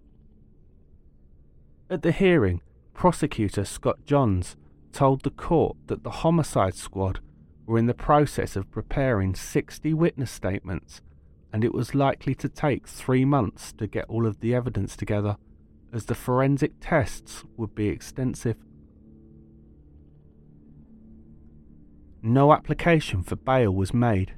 At 1.89 2.03
the 2.03 2.11
hearing, 2.11 2.61
prosecutor 2.93 3.65
Scott 3.65 4.05
Johns 4.05 4.55
told 4.91 5.23
the 5.23 5.31
court 5.31 5.77
that 5.87 6.03
the 6.03 6.09
homicide 6.09 6.75
squad 6.75 7.19
were 7.65 7.77
in 7.77 7.87
the 7.87 7.93
process 7.93 8.55
of 8.55 8.71
preparing 8.71 9.35
60 9.35 9.93
witness 9.93 10.31
statements 10.31 11.01
and 11.51 11.63
it 11.63 11.73
was 11.73 11.95
likely 11.95 12.35
to 12.35 12.49
take 12.49 12.87
three 12.87 13.25
months 13.25 13.73
to 13.73 13.87
get 13.87 14.05
all 14.07 14.25
of 14.25 14.39
the 14.39 14.53
evidence 14.53 14.95
together, 14.95 15.37
as 15.91 16.05
the 16.05 16.15
forensic 16.15 16.73
tests 16.79 17.43
would 17.57 17.73
be 17.73 17.87
extensive. 17.87 18.57
No 22.21 22.51
application 22.51 23.23
for 23.23 23.35
bail 23.35 23.71
was 23.71 23.93
made. 23.93 24.33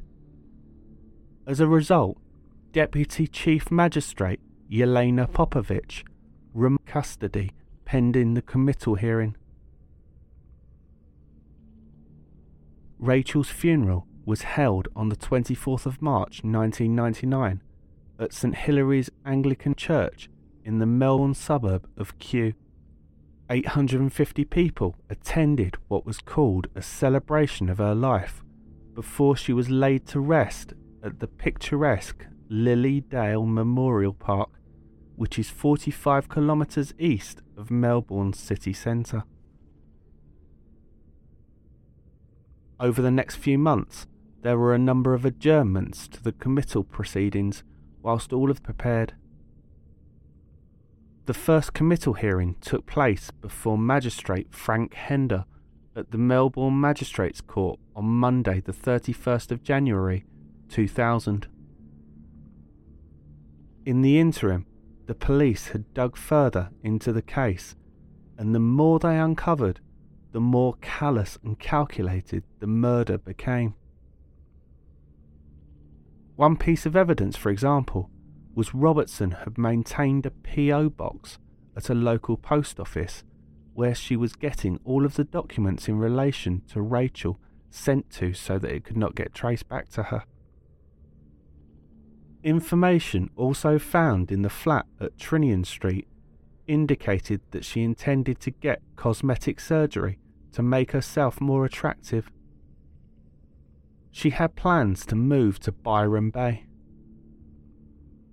As 1.47 1.59
a 1.59 1.67
result, 1.67 2.17
Deputy 2.71 3.27
Chief 3.27 3.71
Magistrate 3.71 4.39
Jelena 4.69 5.27
Popovic 5.29 6.03
room 6.53 6.77
custody 6.85 7.51
pending 7.85 8.35
the 8.35 8.41
committal 8.41 8.95
hearing. 8.95 9.35
Rachel's 12.99 13.49
funeral 13.49 14.05
was 14.25 14.43
held 14.43 14.87
on 14.95 15.09
the 15.09 15.15
24th 15.15 15.87
of 15.87 16.01
March 16.01 16.43
1999 16.43 17.61
at 18.19 18.31
St 18.31 18.55
Hilary's 18.55 19.09
Anglican 19.25 19.73
Church 19.73 20.29
in 20.63 20.77
the 20.77 20.85
Melbourne 20.85 21.33
suburb 21.33 21.87
of 21.97 22.17
Kew. 22.19 22.53
850 23.51 24.45
people 24.45 24.95
attended 25.09 25.75
what 25.89 26.05
was 26.05 26.19
called 26.19 26.67
a 26.73 26.81
celebration 26.81 27.67
of 27.67 27.79
her 27.79 27.93
life 27.93 28.43
before 28.93 29.35
she 29.35 29.51
was 29.51 29.69
laid 29.69 30.07
to 30.07 30.21
rest 30.21 30.73
at 31.03 31.19
the 31.19 31.27
picturesque 31.27 32.25
Lilydale 32.49 33.45
Memorial 33.45 34.13
Park 34.13 34.49
which 35.17 35.37
is 35.37 35.49
45 35.49 36.29
kilometres 36.29 36.93
east 36.97 37.41
of 37.57 37.69
Melbourne's 37.69 38.39
city 38.39 38.71
centre. 38.71 39.23
Over 42.79 43.01
the 43.01 43.11
next 43.11 43.35
few 43.35 43.59
months, 43.59 44.07
there 44.41 44.57
were 44.57 44.73
a 44.73 44.79
number 44.79 45.13
of 45.13 45.25
adjournments 45.25 46.07
to 46.07 46.23
the 46.23 46.31
committal 46.31 46.83
proceedings 46.83 47.63
whilst 48.01 48.33
all 48.33 48.49
of 48.49 48.63
prepared. 48.63 49.13
The 51.31 51.39
first 51.39 51.71
committal 51.71 52.15
hearing 52.15 52.57
took 52.59 52.85
place 52.85 53.31
before 53.31 53.77
Magistrate 53.77 54.53
Frank 54.53 54.93
Hender 54.93 55.45
at 55.95 56.11
the 56.11 56.17
Melbourne 56.17 56.81
Magistrates 56.81 57.39
Court 57.39 57.79
on 57.95 58.03
Monday, 58.03 58.59
the 58.59 58.73
31st 58.73 59.51
of 59.51 59.63
January 59.63 60.25
2000. 60.67 61.47
In 63.85 64.01
the 64.01 64.19
interim, 64.19 64.65
the 65.05 65.15
police 65.15 65.69
had 65.69 65.93
dug 65.93 66.17
further 66.17 66.69
into 66.83 67.13
the 67.13 67.21
case, 67.21 67.77
and 68.37 68.53
the 68.53 68.59
more 68.59 68.99
they 68.99 69.17
uncovered, 69.17 69.79
the 70.33 70.41
more 70.41 70.73
callous 70.81 71.37
and 71.45 71.57
calculated 71.57 72.43
the 72.59 72.67
murder 72.67 73.17
became. 73.17 73.75
One 76.35 76.57
piece 76.57 76.85
of 76.85 76.97
evidence, 76.97 77.37
for 77.37 77.51
example, 77.51 78.09
was 78.53 78.75
Robertson 78.75 79.31
had 79.31 79.57
maintained 79.57 80.25
a 80.25 80.31
P.O. 80.31 80.89
box 80.89 81.39
at 81.75 81.89
a 81.89 81.95
local 81.95 82.37
post 82.37 82.79
office 82.79 83.23
where 83.73 83.95
she 83.95 84.15
was 84.15 84.33
getting 84.33 84.79
all 84.83 85.05
of 85.05 85.15
the 85.15 85.23
documents 85.23 85.87
in 85.87 85.97
relation 85.97 86.61
to 86.67 86.81
Rachel 86.81 87.39
sent 87.69 88.09
to 88.11 88.33
so 88.33 88.59
that 88.59 88.71
it 88.71 88.83
could 88.83 88.97
not 88.97 89.15
get 89.15 89.33
traced 89.33 89.69
back 89.69 89.89
to 89.89 90.03
her. 90.03 90.23
Information 92.43 93.29
also 93.35 93.77
found 93.79 94.31
in 94.31 94.41
the 94.41 94.49
flat 94.49 94.85
at 94.99 95.17
Trinian 95.17 95.65
Street 95.65 96.07
indicated 96.67 97.41
that 97.51 97.63
she 97.63 97.83
intended 97.83 98.39
to 98.39 98.51
get 98.51 98.81
cosmetic 98.95 99.59
surgery 99.59 100.17
to 100.51 100.61
make 100.61 100.91
herself 100.91 101.39
more 101.39 101.65
attractive. 101.65 102.29
She 104.11 104.31
had 104.31 104.55
plans 104.55 105.05
to 105.05 105.15
move 105.15 105.59
to 105.61 105.71
Byron 105.71 106.29
Bay. 106.29 106.65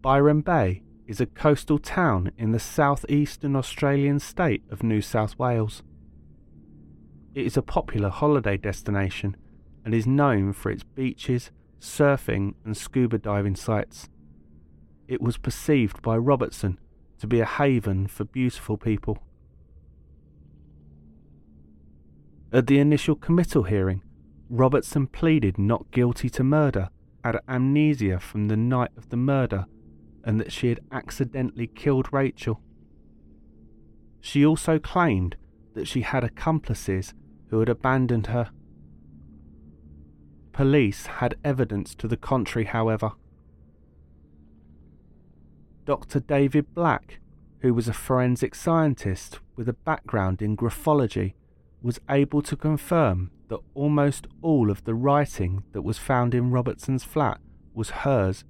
Byron 0.01 0.43
Bay 0.43 0.83
is 1.09 1.21
a 1.21 1.27
coastal 1.27 1.79
town 1.79 2.31
in 2.39 2.53
the 2.53 2.61
southeastern 2.61 3.57
Australian 3.57 4.21
state 4.21 4.63
of 4.71 4.85
New 4.85 5.01
South 5.01 5.37
Wales. 5.39 5.83
It 7.35 7.45
is 7.45 7.57
a 7.57 7.63
popular 7.63 8.09
holiday 8.09 8.57
destination 8.57 9.37
and 9.85 9.93
is 9.93 10.07
known 10.07 10.53
for 10.53 10.71
its 10.71 10.85
beaches, 10.85 11.51
surfing, 11.81 12.55
and 12.65 12.77
scuba 12.77 13.19
diving 13.19 13.57
sites. 13.57 14.09
It 15.09 15.21
was 15.21 15.37
perceived 15.37 16.01
by 16.01 16.17
Robertson 16.17 16.79
to 17.19 17.27
be 17.27 17.41
a 17.41 17.47
haven 17.47 18.07
for 18.07 18.25
beautiful 18.25 18.77
people. 18.77 19.19
At 22.53 22.69
the 22.69 22.79
initial 22.79 23.17
committal 23.17 23.65
hearing, 23.65 24.03
Robertson 24.49 25.09
pleaded 25.09 25.59
not 25.59 25.91
guilty 25.91 26.31
to 26.31 26.45
murder, 26.45 26.91
had 27.25 27.41
amnesia 27.49 28.21
from 28.21 28.47
the 28.47 28.57
night 28.57 28.93
of 28.97 29.09
the 29.09 29.17
murder, 29.17 29.67
and 30.29 30.39
that 30.39 30.53
she 30.53 30.69
had 30.69 30.81
accidentally 30.93 31.67
killed 31.67 32.13
Rachel. 32.13 32.61
She 34.21 34.45
also 34.45 34.79
claimed 34.79 35.37
that 35.73 35.89
she 35.89 36.03
had 36.03 36.23
accomplices 36.23 37.15
who 37.49 37.61
had 37.61 37.71
abandoned 37.71 38.27
her. 38.27 38.51
Police 40.53 41.07
had 41.07 41.37
evidence 41.43 41.95
to 41.95 42.07
the 42.07 42.19
contrary, 42.19 42.67
however. 42.67 43.13
Dr. 45.87 46.21
David 46.21 46.75
Black, 46.75 47.21
who 47.61 47.73
was 47.73 47.89
a 47.89 47.95
forensic 47.95 48.55
scientist 48.55 49.41
with 49.57 49.67
a 49.67 49.73
background 49.73 50.43
in 50.43 50.59
graphology, 50.59 51.33
was 51.81 52.01
able 52.11 52.43
to 52.43 52.55
confirm 52.55 53.31
that 53.49 53.61
almost 53.73 54.27
all 54.43 54.71
of 54.71 54.85
the 54.85 54.95
writing 54.95 55.63
that 55.73 55.81
was 55.81 55.97
found 55.97 56.35
in 56.35 56.51
Robertson's 56.51 57.03
flat 57.03 57.41
was 57.73 57.91
hers, 57.91 58.45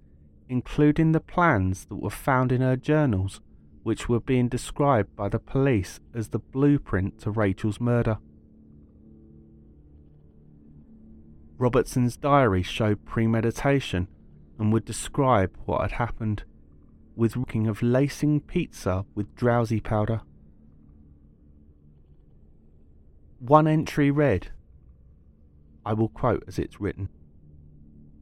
including 0.48 1.12
the 1.12 1.20
plans 1.20 1.84
that 1.86 1.96
were 1.96 2.10
found 2.10 2.52
in 2.52 2.60
her 2.60 2.76
journals, 2.76 3.40
which 3.82 4.08
were 4.08 4.20
being 4.20 4.48
described 4.48 5.14
by 5.14 5.28
the 5.28 5.38
police 5.38 6.00
as 6.14 6.28
the 6.28 6.38
blueprint 6.38 7.20
to 7.20 7.30
Rachel's 7.30 7.80
murder. 7.80 8.18
Robertson's 11.58 12.16
diary 12.16 12.62
showed 12.62 13.04
premeditation 13.04 14.08
and 14.58 14.72
would 14.72 14.84
describe 14.84 15.56
what 15.64 15.82
had 15.82 15.92
happened, 15.92 16.44
with 17.16 17.36
looking 17.36 17.66
of 17.66 17.82
lacing 17.82 18.40
pizza 18.40 19.04
with 19.14 19.34
drowsy 19.34 19.80
powder. 19.80 20.20
One 23.40 23.66
entry 23.66 24.10
read, 24.10 24.48
I 25.84 25.94
will 25.94 26.08
quote 26.08 26.44
as 26.46 26.58
it's 26.58 26.80
written 26.80 27.08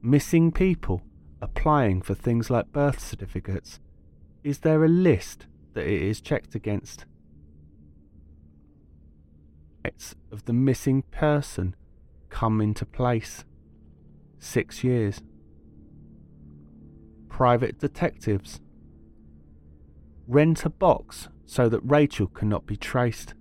Missing 0.02 0.52
people 0.52 1.02
applying 1.40 2.02
for 2.02 2.14
things 2.14 2.50
like 2.50 2.72
birth 2.72 3.00
certificates. 3.00 3.80
Is 4.42 4.60
there 4.60 4.84
a 4.84 4.88
list 4.88 5.46
that 5.74 5.86
it 5.86 6.02
is 6.02 6.20
checked 6.20 6.54
against? 6.54 7.04
Of 10.32 10.44
the 10.44 10.52
missing 10.52 11.02
person 11.10 11.74
come 12.28 12.60
into 12.60 12.84
place. 12.84 13.44
Six 14.38 14.82
years. 14.82 15.22
Private 17.28 17.78
detectives. 17.78 18.60
Rent 20.26 20.64
a 20.64 20.70
box 20.70 21.28
so 21.46 21.68
that 21.68 21.80
Rachel 21.80 22.26
cannot 22.26 22.66
be 22.66 22.76
traced. 22.76 23.34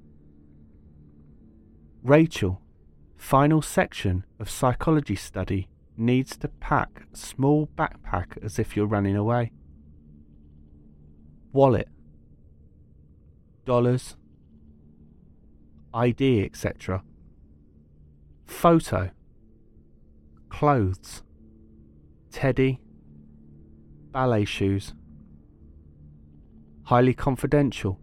Rachel 2.03 2.61
Final 3.17 3.61
section 3.61 4.23
of 4.39 4.49
psychology 4.49 5.15
study 5.15 5.67
needs 5.97 6.37
to 6.37 6.47
pack 6.47 7.03
small 7.13 7.67
backpack 7.75 8.43
as 8.43 8.59
if 8.59 8.75
you're 8.75 8.85
running 8.85 9.15
away. 9.15 9.51
Wallet, 11.53 11.87
dollars, 13.65 14.15
ID, 15.93 16.43
etc. 16.43 17.03
Photo, 18.45 19.11
clothes, 20.49 21.23
teddy, 22.31 22.81
ballet 24.11 24.45
shoes. 24.45 24.93
Highly 26.83 27.13
confidential. 27.13 27.99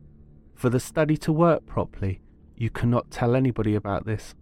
For 0.55 0.70
the 0.70 0.81
study 0.81 1.16
to 1.18 1.33
work 1.33 1.66
properly, 1.66 2.20
you 2.57 2.70
cannot 2.70 3.11
tell 3.11 3.35
anybody 3.35 3.74
about 3.74 4.07
this. 4.07 4.35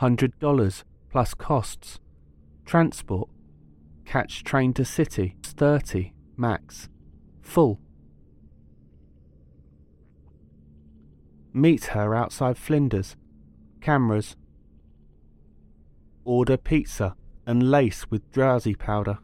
$100 0.00 0.84
plus 1.10 1.34
costs. 1.34 2.00
Transport. 2.64 3.28
Catch 4.06 4.44
train 4.44 4.72
to 4.74 4.84
city. 4.84 5.36
30 5.42 6.12
max. 6.36 6.88
Full. 7.42 7.78
Meet 11.52 11.86
her 11.86 12.14
outside 12.14 12.56
Flinders. 12.56 13.16
Cameras. 13.82 14.36
Order 16.24 16.56
pizza 16.56 17.14
and 17.46 17.70
lace 17.70 18.06
with 18.10 18.30
drowsy 18.30 18.74
powder. 18.74 19.18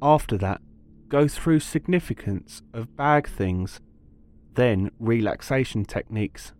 After 0.00 0.36
that, 0.38 0.60
go 1.08 1.26
through 1.26 1.60
significance 1.60 2.62
of 2.72 2.96
bag 2.96 3.28
things, 3.28 3.80
then 4.54 4.90
relaxation 4.98 5.84
techniques 5.84 6.52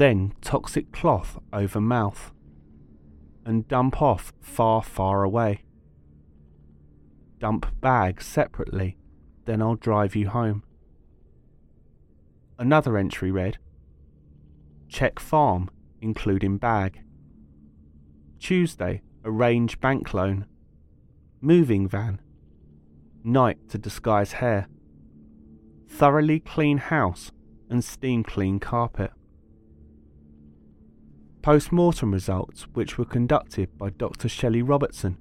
then 0.00 0.32
toxic 0.40 0.90
cloth 0.92 1.38
over 1.52 1.78
mouth, 1.78 2.32
and 3.44 3.68
dump 3.68 4.00
off 4.00 4.32
far, 4.40 4.82
far 4.82 5.22
away. 5.24 5.62
Dump 7.38 7.66
bag 7.82 8.22
separately, 8.22 8.96
then 9.44 9.60
I'll 9.60 9.74
drive 9.74 10.16
you 10.16 10.30
home. 10.30 10.62
Another 12.58 12.96
entry 12.96 13.30
read 13.30 13.58
Check 14.88 15.20
farm, 15.20 15.68
including 16.00 16.56
bag. 16.56 17.02
Tuesday, 18.38 19.02
arrange 19.22 19.80
bank 19.80 20.14
loan. 20.14 20.46
Moving 21.42 21.86
van. 21.86 22.22
Night 23.22 23.68
to 23.68 23.76
disguise 23.76 24.32
hair. 24.32 24.66
Thoroughly 25.86 26.40
clean 26.40 26.78
house 26.78 27.32
and 27.68 27.84
steam 27.84 28.24
clean 28.24 28.60
carpet. 28.60 29.10
Post 31.42 31.72
mortem 31.72 32.12
results, 32.12 32.66
which 32.74 32.98
were 32.98 33.06
conducted 33.06 33.78
by 33.78 33.88
Dr. 33.88 34.28
Shelley 34.28 34.60
Robertson, 34.60 35.16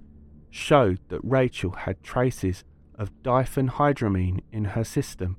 showed 0.49 0.99
that 1.08 1.23
Rachel 1.23 1.71
had 1.71 2.03
traces 2.03 2.65
of 2.95 3.13
diphenhydramine 3.23 4.41
in 4.51 4.65
her 4.65 4.84
system, 4.84 5.38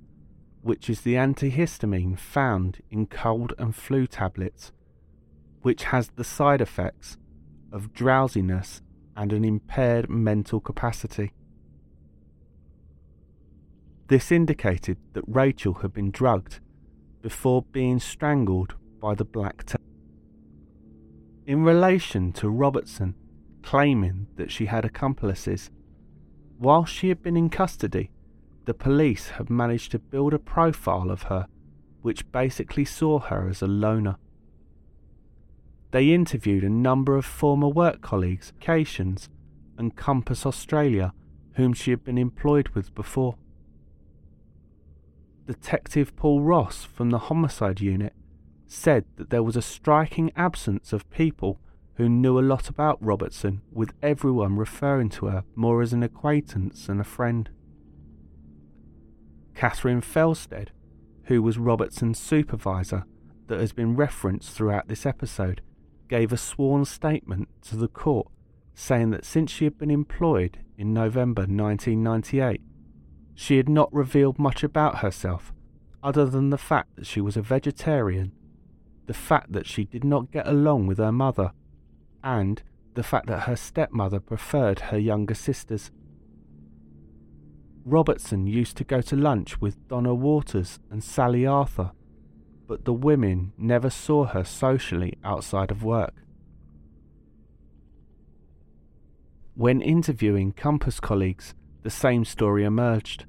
which 0.63 0.89
is 0.89 1.03
the 1.03 1.17
antihistamine 1.17 2.19
found 2.19 2.79
in 2.91 3.07
cold 3.07 3.53
and 3.59 3.77
flu 3.77 4.07
tablets, 4.07 4.73
which 5.61 5.85
has 5.85 6.09
the 6.17 6.25
side 6.25 6.63
effects 6.63 7.19
of 7.71 7.93
drowsiness 7.93 8.81
and 9.15 9.35
an 9.35 9.45
impaired 9.45 10.09
mental 10.09 10.61
capacity. 10.61 11.35
This 14.09 14.33
indicated 14.33 14.97
that 15.13 15.25
Rachel 15.27 15.75
had 15.75 15.93
been 15.93 16.11
drugged 16.11 16.61
before 17.21 17.63
being 17.71 18.01
strangled 18.01 18.77
by 18.99 19.15
the 19.15 19.27
Black 19.27 19.67
T 19.67 19.77
in 21.51 21.65
relation 21.65 22.31
to 22.31 22.49
Robertson 22.49 23.13
claiming 23.65 24.29
that 24.37 24.53
she 24.53 24.67
had 24.67 24.85
accomplices. 24.85 25.69
While 26.59 26.85
she 26.85 27.09
had 27.09 27.25
been 27.25 27.37
in 27.37 27.51
custody, 27.51 28.13
the 28.67 28.73
police 28.73 29.31
had 29.31 29.51
managed 29.51 29.91
to 29.91 29.99
build 29.99 30.33
a 30.33 30.39
profile 30.39 31.11
of 31.11 31.25
her 31.25 31.49
which 32.03 32.31
basically 32.31 32.85
saw 32.85 33.19
her 33.19 33.49
as 33.49 33.63
a 33.63 33.67
loner. 33.67 34.15
They 35.91 36.11
interviewed 36.11 36.63
a 36.63 36.71
number 36.71 37.17
of 37.17 37.25
former 37.25 37.69
work 37.69 38.01
colleagues, 38.01 38.53
Cations, 38.61 39.29
and 39.77 39.97
Compass 39.97 40.47
Australia, 40.47 41.13
whom 41.55 41.73
she 41.73 41.91
had 41.91 42.05
been 42.05 42.17
employed 42.17 42.69
with 42.69 42.95
before. 42.95 43.35
Detective 45.49 46.15
Paul 46.15 46.43
Ross 46.43 46.85
from 46.85 47.11
the 47.11 47.19
Homicide 47.19 47.81
Unit 47.81 48.13
said 48.73 49.05
that 49.17 49.31
there 49.31 49.43
was 49.43 49.57
a 49.57 49.63
striking 49.63 50.31
absence 50.37 50.93
of 50.93 51.11
people 51.11 51.59
who 51.97 52.09
knew 52.09 52.39
a 52.39 52.41
lot 52.41 52.69
about 52.69 53.05
Robertson, 53.05 53.61
with 53.73 53.93
everyone 54.01 54.57
referring 54.57 55.09
to 55.11 55.27
her 55.27 55.45
more 55.55 55.83
as 55.83 55.93
an 55.93 56.03
acquaintance 56.03 56.87
than 56.87 57.01
a 57.01 57.05
friend. 57.05 57.51
Catherine 59.55 60.01
Felstead, 60.01 60.69
who 61.25 61.43
was 61.43 61.59
Robertson's 61.59 62.19
supervisor 62.19 63.05
that 63.49 63.59
has 63.59 63.73
been 63.73 63.97
referenced 63.97 64.53
throughout 64.53 64.89
this 64.89 65.05
episode, 65.05 65.61
gave 66.09 66.33
a 66.33 66.37
sworn 66.37 66.85
statement 66.85 67.49
to 67.63 67.77
the 67.77 67.89
court 67.89 68.29
saying 68.73 69.11
that 69.11 69.25
since 69.25 69.51
she 69.51 69.65
had 69.65 69.77
been 69.77 69.91
employed 69.91 70.59
in 70.79 70.95
November 70.95 71.43
1998, 71.43 72.61
she 73.35 73.57
had 73.57 73.69
not 73.69 73.93
revealed 73.93 74.39
much 74.39 74.63
about 74.63 74.99
herself 74.99 75.53
other 76.03 76.25
than 76.25 76.51
the 76.51 76.57
fact 76.57 76.97
that 76.97 77.07
she 77.07 77.21
was 77.21 77.37
a 77.37 77.43
vegetarian 77.43 78.33
the 79.11 79.15
fact 79.15 79.51
that 79.51 79.67
she 79.67 79.83
did 79.83 80.05
not 80.05 80.31
get 80.31 80.47
along 80.47 80.87
with 80.87 80.99
her 80.99 81.11
mother, 81.11 81.51
and 82.23 82.63
the 82.95 83.03
fact 83.03 83.27
that 83.27 83.41
her 83.41 83.57
stepmother 83.57 84.21
preferred 84.21 84.79
her 84.79 84.99
younger 84.99 85.35
sisters. 85.35 85.91
Robertson 87.85 88.47
used 88.47 88.77
to 88.77 88.85
go 88.85 89.01
to 89.01 89.17
lunch 89.17 89.61
with 89.61 89.89
Donna 89.89 90.15
Waters 90.15 90.79
and 90.93 91.03
Sally 91.03 91.45
Arthur, 91.45 91.91
but 92.69 92.85
the 92.85 92.93
women 92.93 93.53
never 93.59 93.91
saw 93.91 94.27
her 94.27 94.45
socially 94.45 95.19
outside 95.25 95.73
of 95.73 95.83
work. 95.83 96.15
When 99.57 99.81
interviewing 99.81 100.53
Compass 100.53 101.01
colleagues, 101.01 101.57
the 101.83 101.91
same 101.91 102.25
story 102.25 102.63
emerged. 102.63 103.25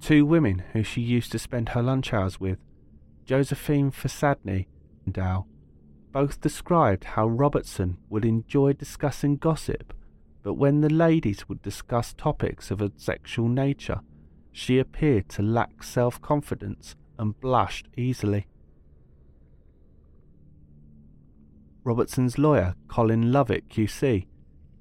Two 0.00 0.24
women 0.24 0.62
who 0.72 0.84
she 0.84 1.00
used 1.00 1.32
to 1.32 1.40
spend 1.40 1.70
her 1.70 1.82
lunch 1.82 2.12
hours 2.12 2.38
with 2.38 2.58
Josephine 3.24 3.90
Fasadny 3.90 4.66
and 5.04 5.14
Dow 5.14 5.46
both 6.12 6.40
described 6.40 7.04
how 7.04 7.26
Robertson 7.26 7.96
would 8.10 8.24
enjoy 8.24 8.74
discussing 8.74 9.36
gossip, 9.36 9.94
but 10.42 10.54
when 10.54 10.80
the 10.80 10.90
ladies 10.90 11.48
would 11.48 11.62
discuss 11.62 12.12
topics 12.12 12.70
of 12.70 12.82
a 12.82 12.92
sexual 12.96 13.48
nature, 13.48 14.00
she 14.50 14.78
appeared 14.78 15.28
to 15.30 15.42
lack 15.42 15.82
self 15.82 16.20
confidence 16.20 16.94
and 17.18 17.40
blushed 17.40 17.88
easily. 17.96 18.46
Robertson's 21.84 22.38
lawyer, 22.38 22.74
Colin 22.88 23.32
Lovitt 23.32 23.68
QC, 23.68 24.26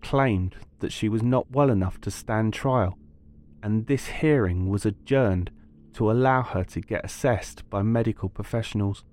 claimed 0.01 0.55
that 0.79 0.91
she 0.91 1.07
was 1.07 1.23
not 1.23 1.49
well 1.51 1.69
enough 1.69 2.01
to 2.01 2.11
stand 2.11 2.53
trial, 2.53 2.97
and 3.63 3.87
this 3.87 4.07
hearing 4.07 4.69
was 4.69 4.85
adjourned 4.85 5.51
to 5.93 6.11
allow 6.11 6.41
her 6.41 6.63
to 6.63 6.81
get 6.81 7.05
assessed 7.05 7.69
by 7.69 7.81
medical 7.81 8.29
professionals. 8.29 9.03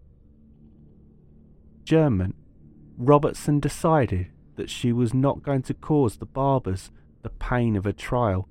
German, 1.84 2.34
Robertson 2.96 3.60
decided 3.60 4.28
that 4.56 4.68
she 4.68 4.92
was 4.92 5.14
not 5.14 5.42
going 5.42 5.62
to 5.62 5.74
cause 5.74 6.16
the 6.16 6.26
Barbers 6.26 6.90
the 7.22 7.30
pain 7.30 7.76
of 7.76 7.86
a 7.86 7.92
trial 7.92 8.48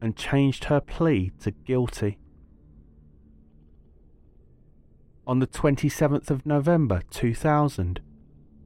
and 0.00 0.16
changed 0.16 0.64
her 0.64 0.80
plea 0.80 1.32
to 1.40 1.50
guilty. 1.50 2.18
On 5.26 5.38
the 5.38 5.46
27th 5.46 6.28
of 6.30 6.44
November 6.44 7.00
2000, 7.10 8.00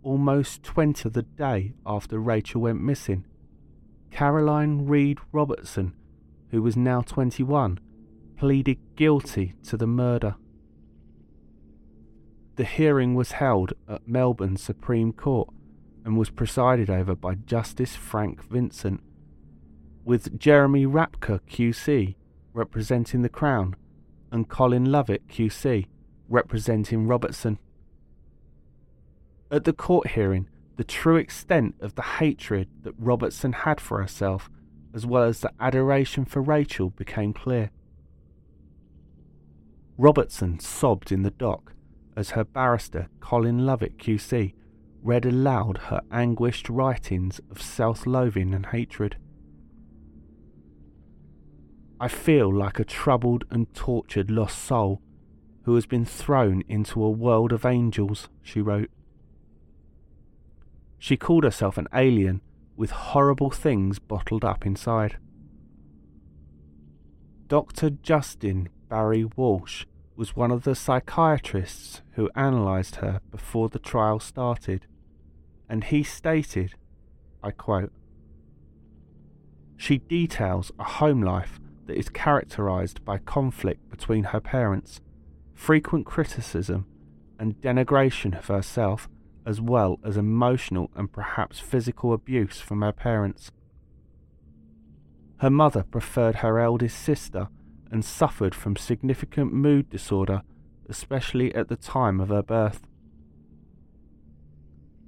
almost 0.02 0.62
20 0.62 1.08
of 1.08 1.12
the 1.12 1.22
day 1.22 1.74
after 1.86 2.18
Rachel 2.18 2.62
went 2.62 2.80
missing, 2.80 3.24
Caroline 4.10 4.86
Reed 4.86 5.18
Robertson, 5.30 5.94
who 6.50 6.62
was 6.62 6.76
now 6.76 7.02
21, 7.02 7.78
pleaded 8.38 8.78
guilty 8.94 9.54
to 9.64 9.76
the 9.76 9.86
murder. 9.86 10.36
The 12.54 12.64
hearing 12.64 13.14
was 13.14 13.32
held 13.32 13.72
at 13.88 14.06
Melbourne 14.06 14.56
Supreme 14.56 15.12
Court 15.12 15.48
and 16.04 16.16
was 16.16 16.30
presided 16.30 16.88
over 16.88 17.16
by 17.16 17.34
Justice 17.34 17.96
Frank 17.96 18.44
Vincent, 18.48 19.00
with 20.04 20.38
Jeremy 20.38 20.86
Rapke 20.86 21.40
QC 21.50 22.14
representing 22.54 23.22
the 23.22 23.28
Crown 23.28 23.74
and 24.30 24.48
Colin 24.48 24.86
Lovitt 24.86 25.26
QC 25.28 25.86
representing 26.28 27.08
Robertson. 27.08 27.58
At 29.50 29.64
the 29.64 29.72
court 29.72 30.10
hearing, 30.10 30.48
the 30.76 30.84
true 30.84 31.16
extent 31.16 31.74
of 31.80 31.96
the 31.96 32.02
hatred 32.02 32.68
that 32.82 32.94
Robertson 32.98 33.52
had 33.52 33.80
for 33.80 34.00
herself, 34.00 34.48
as 34.94 35.04
well 35.04 35.24
as 35.24 35.40
the 35.40 35.50
adoration 35.58 36.24
for 36.24 36.40
Rachel, 36.40 36.90
became 36.90 37.32
clear. 37.32 37.70
Robertson 39.98 40.60
sobbed 40.60 41.10
in 41.10 41.22
the 41.22 41.32
dock 41.32 41.74
as 42.16 42.30
her 42.30 42.44
barrister, 42.44 43.08
Colin 43.18 43.66
Lovitt 43.66 43.98
QC, 43.98 44.54
read 45.02 45.26
aloud 45.26 45.78
her 45.78 46.00
anguished 46.12 46.68
writings 46.68 47.40
of 47.50 47.60
self 47.60 48.06
loathing 48.06 48.54
and 48.54 48.66
hatred. 48.66 49.16
I 52.00 52.06
feel 52.06 52.52
like 52.52 52.78
a 52.78 52.84
troubled 52.84 53.44
and 53.50 53.72
tortured 53.74 54.30
lost 54.30 54.58
soul 54.58 55.02
who 55.64 55.74
has 55.74 55.86
been 55.86 56.04
thrown 56.04 56.62
into 56.68 57.02
a 57.02 57.10
world 57.10 57.52
of 57.52 57.66
angels, 57.66 58.28
she 58.40 58.60
wrote. 58.60 58.90
She 60.98 61.16
called 61.16 61.42
herself 61.42 61.76
an 61.76 61.88
alien 61.92 62.40
with 62.76 62.92
horrible 62.92 63.50
things 63.50 63.98
bottled 63.98 64.44
up 64.44 64.64
inside. 64.64 65.16
Dr. 67.48 67.90
Justin 67.90 68.68
Barry 68.88 69.24
Walsh 69.36 69.84
was 70.16 70.34
one 70.34 70.50
of 70.50 70.64
the 70.64 70.74
psychiatrists 70.74 72.02
who 72.12 72.30
analysed 72.34 72.96
her 72.96 73.20
before 73.30 73.68
the 73.68 73.78
trial 73.78 74.18
started, 74.18 74.86
and 75.68 75.84
he 75.84 76.02
stated, 76.02 76.74
I 77.42 77.50
quote, 77.50 77.92
She 79.76 79.98
details 79.98 80.72
a 80.78 80.84
home 80.84 81.22
life 81.22 81.60
that 81.86 81.96
is 81.96 82.08
characterised 82.08 83.04
by 83.04 83.18
conflict 83.18 83.88
between 83.90 84.24
her 84.24 84.40
parents, 84.40 85.00
frequent 85.54 86.06
criticism, 86.06 86.86
and 87.38 87.60
denigration 87.60 88.36
of 88.36 88.46
herself, 88.46 89.08
as 89.46 89.60
well 89.60 90.00
as 90.04 90.16
emotional 90.16 90.90
and 90.96 91.12
perhaps 91.12 91.60
physical 91.60 92.12
abuse 92.12 92.60
from 92.60 92.82
her 92.82 92.92
parents. 92.92 93.52
Her 95.38 95.50
mother 95.50 95.84
preferred 95.84 96.36
her 96.36 96.58
eldest 96.58 96.98
sister 96.98 97.48
and 97.90 98.04
suffered 98.04 98.54
from 98.54 98.76
significant 98.76 99.52
mood 99.52 99.90
disorder, 99.90 100.42
especially 100.88 101.54
at 101.54 101.68
the 101.68 101.76
time 101.76 102.20
of 102.20 102.28
her 102.28 102.42
birth. 102.42 102.86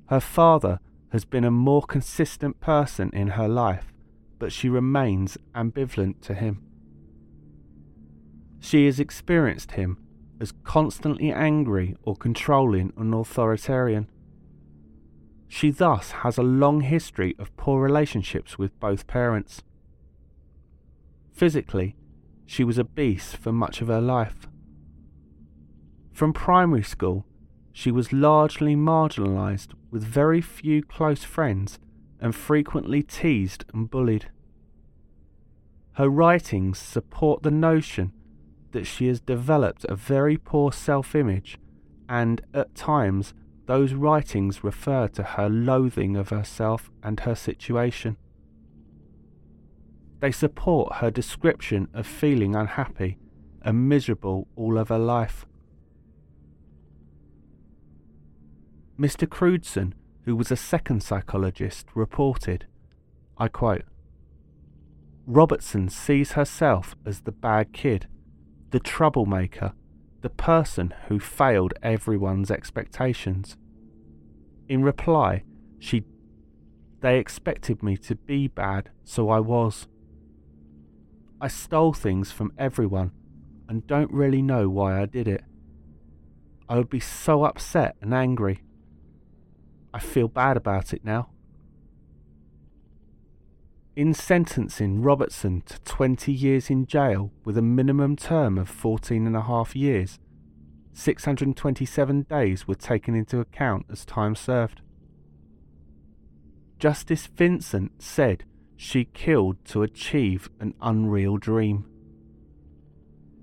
Her 0.07 0.21
father 0.21 0.81
has 1.11 1.25
been 1.25 1.45
a 1.45 1.51
more 1.51 1.83
consistent 1.83 2.61
person 2.61 3.11
in 3.13 3.29
her 3.29 3.49
life, 3.49 3.93
but 4.39 4.53
she 4.53 4.69
remains 4.69 5.37
ambivalent 5.55 6.21
to 6.23 6.35
him. 6.35 6.63
She 8.61 8.87
has 8.87 9.01
experienced 9.01 9.73
him 9.73 9.99
as 10.41 10.53
constantly 10.65 11.33
angry 11.33 11.97
or 12.03 12.17
controlling 12.17 12.93
and 12.97 13.15
authoritarian. 13.15 14.09
She 15.49 15.71
thus 15.71 16.11
has 16.11 16.39
a 16.39 16.43
long 16.43 16.81
history 16.81 17.35
of 17.39 17.57
poor 17.57 17.83
relationships 17.83 18.59
with 18.59 18.79
both 18.81 19.07
parents. 19.07 19.63
Physically, 21.33 21.97
she 22.51 22.65
was 22.65 22.81
obese 22.81 23.33
for 23.33 23.53
much 23.53 23.81
of 23.81 23.87
her 23.87 24.01
life. 24.01 24.49
From 26.13 26.33
primary 26.33 26.83
school, 26.83 27.25
she 27.73 27.93
was 27.93 28.13
largely 28.13 28.75
marginalised 28.75 29.69
with 29.93 30.03
very 30.03 30.41
few 30.41 30.83
close 30.83 31.23
friends 31.23 31.79
and 32.21 32.35
frequently 32.35 33.05
teased 33.05 33.65
and 33.73 33.89
bullied. 33.89 34.33
Her 35.93 36.09
writings 36.09 36.81
support 36.81 37.45
the 37.45 37.53
notion 37.53 38.13
that 38.73 38.85
she 38.85 39.07
has 39.07 39.21
developed 39.21 39.85
a 39.85 39.95
very 39.95 40.37
poor 40.37 40.73
self 40.73 41.15
image, 41.15 41.57
and 42.09 42.41
at 42.53 42.75
times 42.75 43.33
those 43.67 43.95
writings 43.95 44.65
refer 44.65 45.07
to 45.07 45.23
her 45.23 45.49
loathing 45.49 46.17
of 46.17 46.31
herself 46.31 46.91
and 47.01 47.21
her 47.21 47.37
situation. 47.37 48.17
They 50.21 50.31
support 50.31 50.97
her 50.97 51.11
description 51.11 51.89
of 51.95 52.07
feeling 52.07 52.55
unhappy 52.55 53.19
and 53.63 53.89
miserable 53.89 54.49
all 54.55 54.79
of 54.79 54.89
her 54.89 54.99
life. 54.99 55.47
Mr. 58.99 59.27
Crewdson, 59.27 59.95
who 60.25 60.37
was 60.37 60.51
a 60.51 60.57
second 60.57 61.03
psychologist, 61.03 61.87
reported, 61.95 62.67
I 63.39 63.49
quote, 63.49 63.85
Robertson 65.27 65.89
sees 65.89 66.33
herself 66.33 66.95
as 67.07 67.21
the 67.21 67.33
bad 67.33 67.73
kid, 67.73 68.07
the 68.71 68.81
troublemaker, 68.81 69.73
the 70.21 70.29
person 70.29 70.93
who 71.09 71.19
failed 71.19 71.73
everyone's 71.83 72.51
expectations. 72.51 73.57
In 74.69 74.83
reply, 74.83 75.45
she 75.79 76.05
they 77.01 77.19
expected 77.19 77.83
me 77.83 77.97
to 77.97 78.15
be 78.15 78.49
bad, 78.49 78.91
so 79.05 79.31
I 79.31 79.41
was. 79.41 79.89
I 81.41 81.49
stole 81.49 81.93
things 81.93 82.31
from 82.31 82.53
everyone 82.59 83.13
and 83.69 83.87
don't 83.87 84.13
really 84.13 84.43
know 84.43 84.69
why 84.69 85.01
I 85.01 85.07
did 85.07 85.27
it. 85.27 85.43
I 86.69 86.77
would 86.77 86.91
be 86.91 87.01
so 87.01 87.45
upset 87.45 87.97
and 88.03 88.13
angry. 88.13 88.63
I 89.95 90.01
feel 90.01 90.29
bad 90.29 90.57
about 90.57 90.93
it 90.93 91.05
now. 91.05 91.31
In 93.97 94.15
sentencing 94.15 95.03
Robertson 95.03 95.63
to 95.63 95.81
20 95.81 96.33
years 96.33 96.71
in 96.71 96.87
jail 96.87 97.33
with 97.45 97.59
a 97.59 97.63
minimum 97.63 98.17
term 98.17 98.57
of 98.57 98.69
14 98.69 99.27
and 99.27 99.37
a 99.37 99.43
half 99.43 99.75
years, 99.75 100.19
627 100.93 102.23
days 102.23 102.69
were 102.69 102.75
taken 102.75 103.15
into 103.15 103.41
account 103.41 103.87
as 103.91 104.05
time 104.05 104.35
served. 104.35 104.81
Justice 106.79 107.27
Vincent 107.27 108.03
said 108.03 108.45
she 108.83 109.05
killed 109.05 109.63
to 109.63 109.83
achieve 109.83 110.49
an 110.59 110.73
unreal 110.81 111.37
dream. 111.37 111.85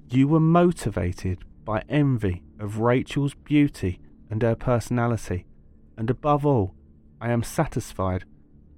You 0.09 0.27
were 0.27 0.39
motivated 0.39 1.45
by 1.63 1.83
envy 1.87 2.41
of 2.59 2.79
Rachel's 2.79 3.35
beauty 3.35 3.99
and 4.31 4.41
her 4.41 4.55
personality, 4.55 5.45
and 5.95 6.09
above 6.09 6.43
all, 6.43 6.73
I 7.21 7.29
am 7.29 7.43
satisfied 7.43 8.25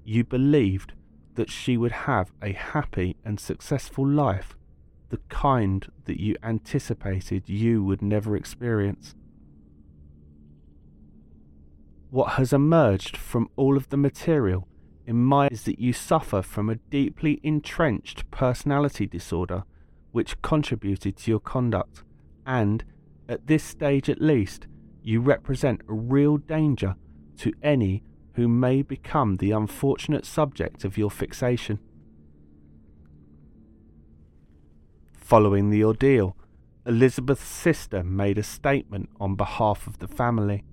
you 0.03 0.26
believed 0.26 0.91
that 1.36 1.49
she 1.49 1.78
would 1.78 1.93
have 1.93 2.34
a 2.41 2.51
happy 2.51 3.16
and 3.24 3.39
successful 3.39 4.05
life, 4.05 4.57
the 5.07 5.22
kind 5.30 5.88
that 6.03 6.20
you 6.20 6.36
anticipated 6.43 7.47
you 7.47 7.86
would 7.86 8.01
never 8.01 8.36
experience. 8.36 9.16
What 12.10 12.34
has 12.34 12.51
emerged 12.51 13.16
from 13.16 13.49
all 13.55 13.78
of 13.78 13.88
the 13.88 13.97
material 13.97 14.68
in 15.10 15.16
my 15.16 15.47
is 15.47 15.64
that 15.64 15.80
you 15.80 15.91
suffer 15.91 16.43
from 16.43 16.70
a 16.70 16.76
deeply 16.76 17.39
entrenched 17.41 18.30
personality 18.30 19.07
disorder 19.07 19.64
which 20.12 20.39
contributed 20.43 21.18
to 21.18 21.32
your 21.32 21.39
conduct, 21.39 22.03
and, 22.45 22.84
at 23.28 23.47
this 23.47 23.64
stage 23.64 24.07
at 24.07 24.22
least, 24.22 24.68
you 25.01 25.20
represent 25.20 25.82
a 25.89 25.93
real 25.93 26.38
danger 26.38 26.95
to 27.38 27.51
any 27.64 28.03
who 28.34 28.47
may 28.47 28.84
become 28.84 29.38
the 29.38 29.49
unfortunate 29.49 30.28
subject 30.28 30.86
of 30.86 30.95
your 30.95 31.10
fixation. 31.10 31.80
Following 35.18 35.72
the 35.72 35.84
ordeal, 35.84 36.38
Elizabeth's 36.86 37.43
sister 37.43 38.03
made 38.03 38.38
a 38.38 38.43
statement 38.43 39.10
on 39.20 39.34
behalf 39.34 39.88
of 39.88 39.97
the 39.97 40.07
family. 40.07 40.64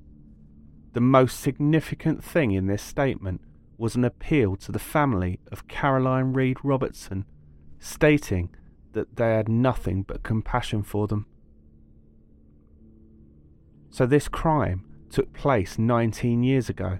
The 0.93 1.01
most 1.01 1.41
significant 1.41 2.22
thing 2.22 2.53
in 2.53 2.66
this 2.66 2.82
statement 2.82 3.41
was 3.79 3.95
an 3.95 4.05
appeal 4.05 4.57
to 4.57 4.72
the 4.72 4.79
family 4.79 5.39
of 5.53 5.68
Caroline 5.68 6.33
Reed 6.33 6.59
Robertson, 6.62 7.24
stating 7.79 8.55
that 8.93 9.16
they 9.16 9.35
had 9.35 9.49
nothing 9.49 10.03
but 10.03 10.22
compassion 10.22 10.83
for 10.83 11.07
them. 11.07 11.27
So, 13.91 14.07
this 14.07 14.29
crime 14.29 14.85
took 15.11 15.33
place 15.33 15.79
19 15.79 16.43
years 16.43 16.68
ago. 16.68 16.99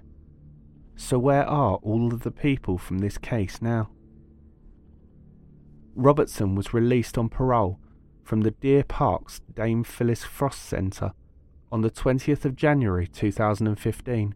So, 0.95 1.19
where 1.19 1.45
are 1.45 1.75
all 1.75 2.13
of 2.13 2.23
the 2.23 2.31
people 2.31 2.77
from 2.77 2.99
this 2.99 3.17
case 3.17 3.61
now? 3.61 3.89
Robertson 5.95 6.55
was 6.55 6.73
released 6.73 7.17
on 7.17 7.29
parole 7.29 7.79
from 8.23 8.41
the 8.41 8.51
Deer 8.51 8.83
Park's 8.83 9.41
Dame 9.55 9.83
Phyllis 9.83 10.23
Frost 10.23 10.61
Centre 10.61 11.13
on 11.71 11.81
the 11.81 11.89
20th 11.89 12.45
of 12.45 12.55
January 12.55 13.07
2015, 13.07 14.35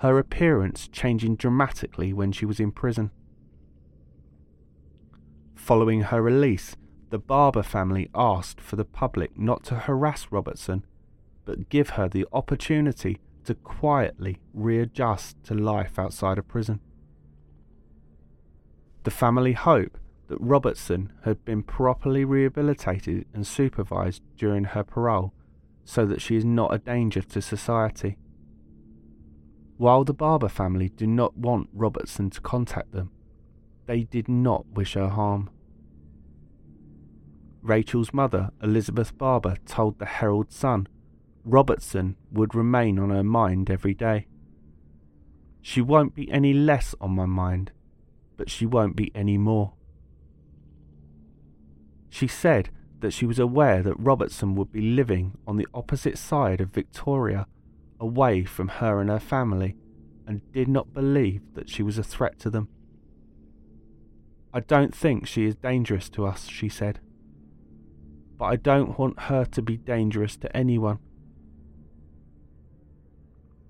her 0.00 0.18
appearance 0.18 0.88
changing 0.88 1.36
dramatically 1.36 2.12
when 2.12 2.32
she 2.32 2.46
was 2.46 2.58
in 2.58 2.72
prison. 2.72 3.10
Following 5.54 6.02
her 6.02 6.22
release, 6.22 6.74
the 7.10 7.18
Barber 7.18 7.62
family 7.62 8.08
asked 8.14 8.62
for 8.62 8.76
the 8.76 8.84
public 8.84 9.38
not 9.38 9.62
to 9.64 9.74
harass 9.74 10.28
Robertson, 10.30 10.86
but 11.44 11.68
give 11.68 11.90
her 11.90 12.08
the 12.08 12.26
opportunity 12.32 13.18
to 13.44 13.54
quietly 13.54 14.38
readjust 14.54 15.42
to 15.44 15.54
life 15.54 15.98
outside 15.98 16.38
of 16.38 16.48
prison. 16.48 16.80
The 19.02 19.10
family 19.10 19.52
hope 19.52 19.98
that 20.28 20.40
Robertson 20.40 21.12
had 21.24 21.44
been 21.44 21.62
properly 21.62 22.24
rehabilitated 22.24 23.26
and 23.34 23.46
supervised 23.46 24.22
during 24.38 24.64
her 24.64 24.84
parole 24.84 25.34
so 25.84 26.06
that 26.06 26.22
she 26.22 26.36
is 26.36 26.44
not 26.44 26.72
a 26.72 26.78
danger 26.78 27.20
to 27.20 27.42
society. 27.42 28.16
While 29.80 30.04
the 30.04 30.12
Barber 30.12 30.50
family 30.50 30.90
do 30.90 31.06
not 31.06 31.38
want 31.38 31.70
Robertson 31.72 32.28
to 32.28 32.40
contact 32.42 32.92
them, 32.92 33.12
they 33.86 34.02
did 34.02 34.28
not 34.28 34.66
wish 34.66 34.92
her 34.92 35.08
harm. 35.08 35.48
Rachel's 37.62 38.12
mother, 38.12 38.50
Elizabeth 38.62 39.16
Barber, 39.16 39.56
told 39.64 39.98
the 39.98 40.04
Herald 40.04 40.52
Sun 40.52 40.86
Robertson 41.46 42.16
would 42.30 42.54
remain 42.54 42.98
on 42.98 43.08
her 43.08 43.24
mind 43.24 43.70
every 43.70 43.94
day. 43.94 44.26
She 45.62 45.80
won't 45.80 46.14
be 46.14 46.30
any 46.30 46.52
less 46.52 46.94
on 47.00 47.12
my 47.12 47.24
mind, 47.24 47.72
but 48.36 48.50
she 48.50 48.66
won't 48.66 48.96
be 48.96 49.10
any 49.14 49.38
more. 49.38 49.72
She 52.10 52.26
said 52.26 52.68
that 52.98 53.14
she 53.14 53.24
was 53.24 53.38
aware 53.38 53.82
that 53.82 53.98
Robertson 53.98 54.54
would 54.56 54.72
be 54.72 54.82
living 54.82 55.38
on 55.46 55.56
the 55.56 55.68
opposite 55.72 56.18
side 56.18 56.60
of 56.60 56.68
Victoria, 56.68 57.46
away 58.00 58.44
from 58.44 58.68
her 58.68 59.00
and 59.00 59.10
her 59.10 59.20
family, 59.20 59.76
and 60.26 60.40
did 60.52 60.68
not 60.68 60.94
believe 60.94 61.42
that 61.54 61.68
she 61.68 61.82
was 61.82 61.98
a 61.98 62.02
threat 62.02 62.38
to 62.40 62.50
them. 62.50 62.68
I 64.52 64.60
don't 64.60 64.94
think 64.94 65.26
she 65.26 65.44
is 65.44 65.54
dangerous 65.54 66.08
to 66.10 66.26
us, 66.26 66.48
she 66.48 66.68
said. 66.68 66.98
But 68.36 68.46
I 68.46 68.56
don't 68.56 68.98
want 68.98 69.20
her 69.20 69.44
to 69.44 69.62
be 69.62 69.76
dangerous 69.76 70.36
to 70.38 70.56
anyone. 70.56 70.98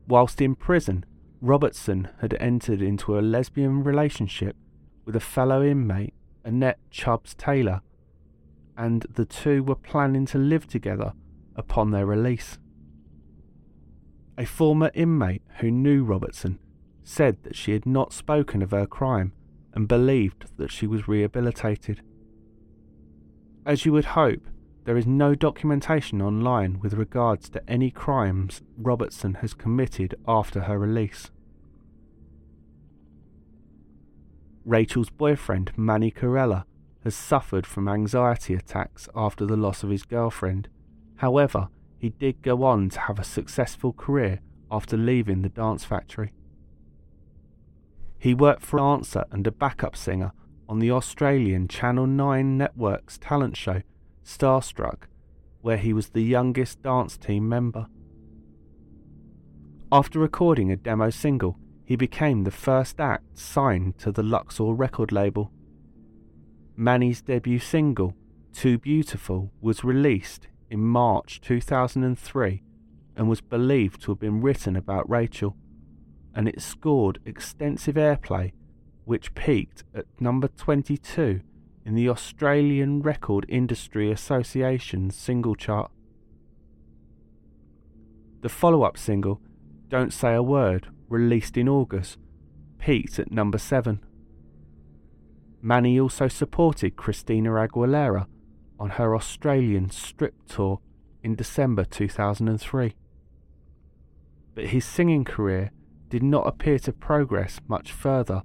Whilst 0.07 0.41
in 0.41 0.55
prison, 0.55 1.05
Robertson 1.41 2.09
had 2.21 2.35
entered 2.41 2.81
into 2.81 3.19
a 3.19 3.21
lesbian 3.21 3.83
relationship 3.83 4.57
with 5.05 5.17
a 5.17 5.21
fellow 5.21 5.63
inmate, 5.63 6.15
Annette 6.45 6.79
Chubbs 6.91 7.35
Taylor, 7.35 7.81
and 8.77 9.07
the 9.15 9.25
two 9.25 9.63
were 9.63 9.75
planning 9.75 10.25
to 10.27 10.39
live 10.39 10.67
together 10.67 11.13
upon 11.57 11.91
their 11.91 12.07
release. 12.07 12.59
A 14.41 14.47
former 14.47 14.91
inmate 14.95 15.43
who 15.59 15.71
knew 15.71 16.03
Robertson 16.03 16.59
said 17.05 17.43
that 17.43 17.55
she 17.55 17.73
had 17.73 17.85
not 17.85 18.15
spoken 18.15 18.63
of 18.63 18.71
her 18.71 18.87
crime 18.87 19.35
and 19.75 19.87
believed 19.87 20.47
that 20.57 20.71
she 20.71 20.87
was 20.87 21.07
rehabilitated. 21.07 22.01
As 23.67 23.85
you 23.85 23.93
would 23.93 24.17
hope, 24.17 24.47
there 24.85 24.97
is 24.97 25.07
no 25.07 25.35
documentation 25.35 26.23
online 26.23 26.81
with 26.81 26.95
regards 26.95 27.51
to 27.51 27.71
any 27.71 27.91
crimes 27.91 28.63
Robertson 28.79 29.35
has 29.35 29.53
committed 29.53 30.15
after 30.27 30.61
her 30.63 30.79
release. 30.79 31.31
Rachel's 34.65 35.11
boyfriend, 35.11 35.73
Manny 35.77 36.11
Corella, 36.11 36.65
has 37.05 37.15
suffered 37.15 37.67
from 37.67 37.89
anxiety 37.89 38.55
attacks 38.55 39.07
after 39.15 39.45
the 39.45 39.59
loss 39.59 39.83
of 39.83 39.91
his 39.91 40.05
girlfriend. 40.05 40.71
However, 41.17 41.69
he 42.01 42.09
did 42.09 42.41
go 42.41 42.65
on 42.65 42.89
to 42.89 42.99
have 42.99 43.19
a 43.19 43.25
successful 43.25 43.93
career 43.93 44.41
after 44.71 44.97
leaving 44.97 45.43
the 45.43 45.51
dance 45.51 45.85
factory. 45.85 46.33
He 48.19 48.33
worked 48.33 48.63
for 48.63 48.79
a 48.79 48.81
dancer 48.81 49.25
and 49.31 49.47
a 49.47 49.51
backup 49.53 49.95
singer 49.95 50.33
on 50.67 50.79
the 50.79 50.91
Australian 50.91 51.69
Channel 51.69 52.07
9 52.07 52.57
network's 52.57 53.19
talent 53.19 53.55
show 53.55 53.83
Starstruck, 54.25 55.09
where 55.61 55.77
he 55.77 55.93
was 55.93 56.09
the 56.09 56.23
youngest 56.23 56.83
dance 56.83 57.19
team 57.19 57.47
member. 57.47 57.87
After 59.93 60.19
recording 60.19 60.73
a 60.73 60.77
demo 60.77 61.11
single, 61.11 61.59
he 61.85 61.97
became 61.97 62.45
the 62.45 62.51
first 62.51 62.99
act 62.99 63.37
signed 63.37 63.99
to 63.99 64.11
the 64.11 64.23
Luxor 64.23 64.73
record 64.73 65.13
label. 65.13 65.53
Manny's 66.77 67.21
debut 67.21 67.59
single, 67.59 68.15
Too 68.55 68.79
Beautiful, 68.79 69.51
was 69.61 69.85
released 69.85 70.49
in 70.71 70.81
March 70.81 71.41
2003 71.41 72.63
and 73.17 73.29
was 73.29 73.41
believed 73.41 74.01
to 74.03 74.13
have 74.13 74.21
been 74.21 74.41
written 74.41 74.77
about 74.77 75.11
Rachel, 75.11 75.57
and 76.35 76.49
it 76.49 76.63
scored 76.63 77.19
extensive 77.27 77.97
airplay, 77.97 78.53
which 79.05 79.35
peaked 79.35 79.85
at 79.95 80.07
number 80.21 80.49
22 80.49 81.41
in 81.85 81.95
the 81.95 82.09
Australian 82.09 83.03
Record 83.03 83.45
Industry 83.49 84.11
Association's 84.11 85.17
single 85.17 85.57
chart. 85.57 85.91
The 88.43 88.49
follow 88.49 88.85
up 88.85 88.97
single, 88.97 89.41
Don't 89.89 90.13
Say 90.13 90.35
a 90.35 90.43
Word, 90.43 90.89
released 91.09 91.57
in 91.57 91.69
August, 91.69 92.19
peaked 92.79 93.19
at 93.19 93.33
number 93.33 93.59
7. 93.59 94.03
Manny 95.61 96.01
also 96.01 96.29
supported 96.29 96.97
Christina 96.97 97.51
Aguilera 97.51 98.27
on 98.81 98.91
her 98.91 99.15
Australian 99.15 99.91
strip 99.91 100.35
tour 100.49 100.81
in 101.23 101.37
December 101.37 101.85
2003. 101.85 102.95
But 104.55 104.69
his 104.69 104.85
singing 104.87 105.25
career 105.25 105.71
did 106.09 106.23
not 106.23 106.47
appear 106.47 106.79
to 106.81 106.93
progress 106.93 107.61
much 107.69 107.93
further, 107.93 108.43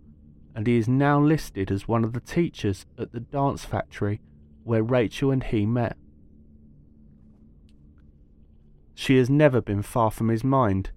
and 0.53 0.67
he 0.67 0.77
is 0.77 0.87
now 0.87 1.19
listed 1.19 1.71
as 1.71 1.87
one 1.87 2.03
of 2.03 2.13
the 2.13 2.19
teachers 2.19 2.85
at 2.99 3.13
the 3.13 3.21
dance 3.21 3.63
factory 3.63 4.19
where 4.63 4.83
Rachel 4.83 5.31
and 5.31 5.43
he 5.43 5.65
met. 5.65 5.95
She 8.93 9.17
has 9.17 9.29
never 9.29 9.61
been 9.61 9.81
far 9.81 10.11
from 10.11 10.27
his 10.29 10.43
mind, 10.43 10.91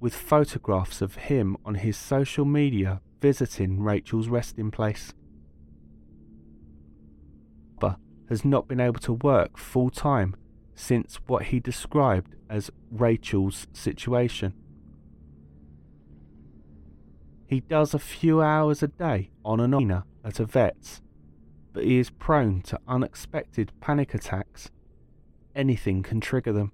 with 0.00 0.14
photographs 0.14 1.00
of 1.00 1.14
him 1.14 1.56
on 1.64 1.76
his 1.76 1.96
social 1.96 2.44
media 2.44 3.00
visiting 3.20 3.80
Rachel's 3.80 4.28
resting 4.28 4.70
place 4.70 5.12
has 8.30 8.44
not 8.44 8.68
been 8.68 8.80
able 8.80 9.00
to 9.00 9.12
work 9.12 9.58
full 9.58 9.90
time 9.90 10.36
since 10.74 11.18
what 11.26 11.46
he 11.46 11.60
described 11.60 12.36
as 12.48 12.70
Rachel's 12.90 13.66
situation. 13.72 14.54
He 17.46 17.60
does 17.60 17.92
a 17.92 17.98
few 17.98 18.40
hours 18.40 18.82
a 18.82 18.88
day 18.88 19.30
on 19.44 19.58
and 19.58 19.74
on 19.74 20.04
at 20.24 20.38
a 20.38 20.44
vet's, 20.44 21.02
but 21.72 21.84
he 21.84 21.98
is 21.98 22.10
prone 22.10 22.62
to 22.62 22.78
unexpected 22.86 23.72
panic 23.80 24.14
attacks. 24.14 24.70
Anything 25.54 26.04
can 26.04 26.20
trigger 26.20 26.52
them. 26.52 26.70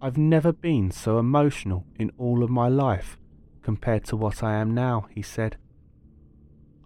I've 0.00 0.16
never 0.16 0.52
been 0.52 0.92
so 0.92 1.18
emotional 1.18 1.84
in 1.98 2.12
all 2.16 2.44
of 2.44 2.50
my 2.50 2.68
life 2.68 3.18
compared 3.62 4.04
to 4.04 4.16
what 4.16 4.44
I 4.44 4.54
am 4.54 4.72
now, 4.72 5.08
he 5.10 5.22
said. 5.22 5.56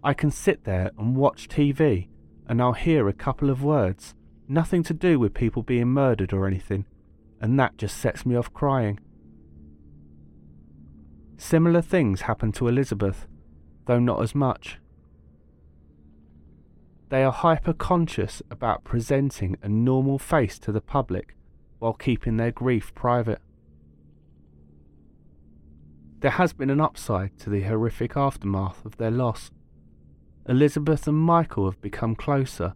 I 0.03 0.15
can 0.15 0.31
sit 0.31 0.63
there 0.63 0.89
and 0.97 1.15
watch 1.15 1.47
TV 1.47 2.07
and 2.47 2.61
I'll 2.61 2.73
hear 2.73 3.07
a 3.07 3.13
couple 3.13 3.49
of 3.49 3.63
words, 3.63 4.13
nothing 4.47 4.83
to 4.83 4.93
do 4.93 5.19
with 5.19 5.33
people 5.33 5.63
being 5.63 5.87
murdered 5.87 6.33
or 6.33 6.47
anything, 6.47 6.85
and 7.39 7.59
that 7.59 7.77
just 7.77 7.97
sets 7.97 8.25
me 8.25 8.35
off 8.35 8.53
crying. 8.53 8.99
Similar 11.37 11.81
things 11.81 12.21
happen 12.21 12.51
to 12.53 12.67
Elizabeth, 12.67 13.27
though 13.85 13.99
not 13.99 14.21
as 14.21 14.35
much. 14.35 14.79
They 17.09 17.23
are 17.23 17.31
hyper 17.31 17.73
conscious 17.73 18.41
about 18.49 18.83
presenting 18.83 19.57
a 19.61 19.67
normal 19.67 20.17
face 20.17 20.57
to 20.59 20.71
the 20.71 20.79
public 20.81 21.35
while 21.79 21.93
keeping 21.93 22.37
their 22.37 22.51
grief 22.51 22.93
private. 22.93 23.41
There 26.19 26.31
has 26.31 26.53
been 26.53 26.69
an 26.69 26.79
upside 26.79 27.37
to 27.39 27.49
the 27.49 27.63
horrific 27.63 28.15
aftermath 28.15 28.85
of 28.85 28.97
their 28.97 29.11
loss. 29.11 29.49
Elizabeth 30.47 31.07
and 31.07 31.17
Michael 31.17 31.65
have 31.65 31.81
become 31.81 32.15
closer. 32.15 32.73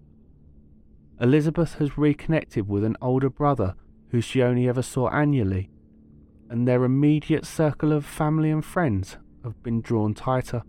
Elizabeth 1.20 1.76
has 1.76 1.97
reconnected 1.97 2.68
with 2.68 2.84
an 2.84 2.97
older 3.01 3.30
brother 3.30 3.76
who 4.09 4.22
she 4.22 4.43
only 4.43 4.68
ever 4.68 4.82
saw 4.82 5.09
annually, 5.09 5.70
and 6.49 6.68
their 6.68 6.84
immediate 6.84 7.45
circle 7.45 7.91
of 7.91 8.05
family 8.05 8.51
and 8.51 8.63
friends 8.63 9.18
have 9.43 9.61
been 9.63 9.82
drawn 9.82 10.13
tighter. 10.13 10.61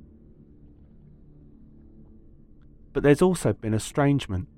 But 2.93 3.03
there's 3.03 3.23
also 3.23 3.53
been 3.53 3.75
estrangement. 3.75 4.49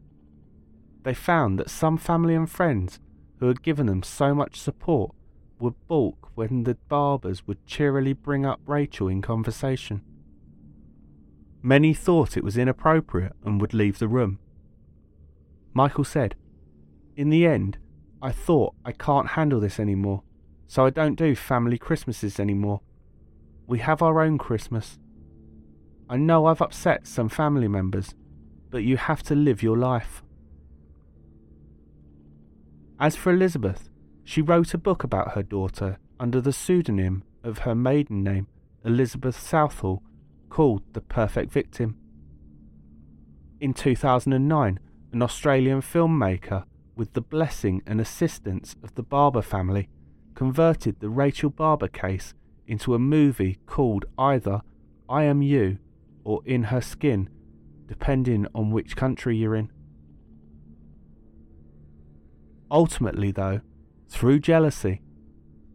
They 1.03 1.15
found 1.15 1.59
that 1.59 1.71
some 1.71 1.99
family 1.99 2.35
and 2.35 2.49
friends 2.49 3.01
who 3.41 3.49
had 3.49 3.63
given 3.63 3.87
them 3.87 4.03
so 4.03 4.35
much 4.35 4.61
support 4.61 5.13
would 5.59 5.75
balk 5.89 6.31
when 6.37 6.63
the 6.63 6.77
Barbers 6.89 7.47
would 7.47 7.67
cheerily 7.67 8.13
bring 8.13 8.47
up 8.47 8.61
Rachel 8.65 9.09
in 9.09 9.23
conversation. 9.23 10.03
Many 11.63 11.93
thought 11.93 12.37
it 12.37 12.45
was 12.45 12.57
inappropriate 12.57 13.33
and 13.45 13.61
would 13.61 13.75
leave 13.75 13.99
the 13.99 14.09
room. 14.09 14.39
Michael 15.75 16.05
said, 16.05 16.35
In 17.17 17.31
the 17.31 17.47
end, 17.47 17.79
I 18.23 18.33
thought 18.33 18.75
I 18.85 18.93
can't 18.93 19.31
handle 19.31 19.61
this 19.61 19.79
anymore, 19.79 20.23
so 20.67 20.87
I 20.87 20.91
don't 20.91 21.17
do 21.17 21.35
family 21.35 21.79
Christmases 21.79 22.39
anymore. 22.39 22.81
We 23.67 23.81
have 23.81 24.03
our 24.03 24.21
own 24.21 24.39
Christmas. 24.39 24.99
I 26.09 26.17
know 26.17 26.47
I've 26.47 26.63
upset 26.63 27.07
some 27.07 27.29
family 27.29 27.69
members, 27.69 28.15
but 28.71 28.83
you 28.83 28.97
have 28.97 29.23
to 29.25 29.35
live 29.35 29.63
your 29.63 29.77
life. 29.77 30.23
As 32.99 33.15
for 33.15 33.33
Elizabeth, 33.33 33.89
she 34.25 34.43
wrote 34.43 34.75
a 34.75 34.79
book 34.79 35.05
about 35.05 35.33
her 35.33 35.43
daughter 35.43 35.99
under 36.19 36.41
the 36.41 36.53
pseudonym 36.53 37.23
of 37.45 37.59
her 37.59 37.75
maiden 37.75 38.23
name, 38.25 38.49
Elizabeth 38.85 39.39
Southall, 39.39 40.03
called 40.49 40.83
The 40.93 41.01
Perfect 41.01 41.53
Victim. 41.53 41.97
In 43.61 43.75
2009, 43.75 44.81
an 45.13 45.23
Australian 45.23 45.81
filmmaker, 45.81 46.65
with 46.97 47.13
the 47.13 47.21
blessing 47.21 47.83
and 47.87 48.01
assistance 48.01 48.77
of 48.83 48.95
the 48.95 49.03
Barber 49.03 49.43
family, 49.43 49.89
converted 50.35 51.01
the 51.01 51.09
Rachel 51.09 51.51
Barber 51.51 51.89
case 51.89 52.35
into 52.67 52.95
a 52.95 52.99
movie 52.99 53.59
called 53.67 54.05
either 54.19 54.61
I 55.09 55.25
Am 55.25 55.43
You 55.43 55.79
or 56.25 56.43
In 56.45 56.65
Her 56.65 56.81
Skin, 56.81 57.31
depending 57.87 58.47
on 58.55 58.71
which 58.71 58.97
country 58.97 59.37
you're 59.37 59.57
in. 59.57 59.73
Ultimately, 62.71 63.31
though, 63.31 63.61
through 64.09 64.41
jealousy, 64.41 65.01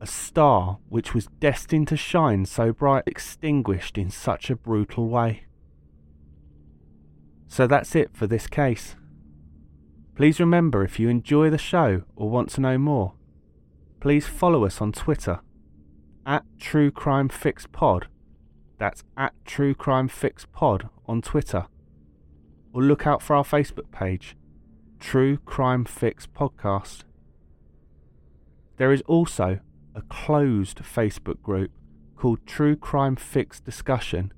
a 0.04 0.08
star 0.08 0.80
which 0.89 1.14
was 1.14 1.28
destined 1.39 1.88
to 1.88 1.95
shine 1.95 2.45
so 2.45 2.74
bright 2.74 3.04
extinguished 3.08 3.97
in 3.97 4.10
such 4.10 4.49
a 4.49 4.56
brutal 4.56 5.08
way. 5.08 5.45
So 7.47 7.68
that's 7.68 7.95
it 7.95 8.10
for 8.14 8.28
this 8.28 8.45
case. 8.47 8.97
Please 10.16 10.41
remember 10.41 10.84
if 10.84 10.99
you 10.99 11.08
enjoy 11.08 11.49
the 11.49 11.58
show 11.58 12.04
or 12.18 12.30
want 12.30 12.49
to 12.49 12.62
know 12.62 12.78
more, 12.78 13.14
please 14.01 14.28
follow 14.28 14.66
us 14.66 14.82
on 14.82 14.91
Twitter 14.91 15.39
at 16.26 16.43
True 16.60 16.91
Crime 16.91 17.30
Fix 17.30 17.66
Pod. 17.66 18.08
That's 18.78 19.06
at 19.16 19.34
True 19.45 19.74
Crime 19.74 20.10
Fix 20.10 20.45
Pod 20.51 20.89
on 21.06 21.22
Twitter. 21.22 21.68
Or 22.74 22.84
look 22.84 23.08
out 23.08 23.22
for 23.22 23.38
our 23.38 23.45
Facebook 23.45 23.89
page, 23.91 24.36
True 24.99 25.38
Crime 25.38 25.86
Fix 25.86 26.28
Podcast. 26.28 27.04
There 28.76 28.91
is 28.91 29.01
also 29.08 29.62
a 29.96 30.02
closed 30.04 30.80
Facebook 30.80 31.41
group 31.41 31.72
called 32.16 32.46
True 32.46 32.76
Crime 32.76 33.16
Fix 33.16 33.60
Discussion, 33.60 34.32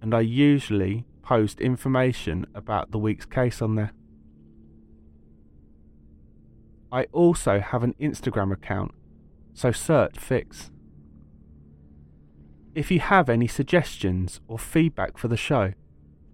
and 0.00 0.14
I 0.14 0.20
usually 0.20 1.04
post 1.22 1.60
information 1.60 2.46
about 2.54 2.90
the 2.90 2.98
week's 2.98 3.26
case 3.26 3.60
on 3.60 3.74
there. 3.74 3.92
I 6.90 7.04
also 7.12 7.60
have 7.60 7.82
an 7.82 7.94
Instagram 8.00 8.50
account, 8.52 8.92
so 9.52 9.72
search 9.72 10.18
Fix. 10.18 10.70
If 12.74 12.90
you 12.90 13.00
have 13.00 13.28
any 13.28 13.46
suggestions 13.46 14.40
or 14.48 14.58
feedback 14.58 15.18
for 15.18 15.28
the 15.28 15.36
show, 15.36 15.74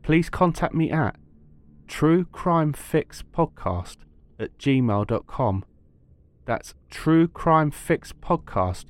please 0.03 0.31
contact 0.31 0.75
me 0.75 0.91
at 0.91 1.17
truecrimefixpodcast 1.89 3.97
at 4.39 4.57
gmail.com. 4.59 5.65
That's 6.45 6.75
truecrimefixpodcast 6.91 8.85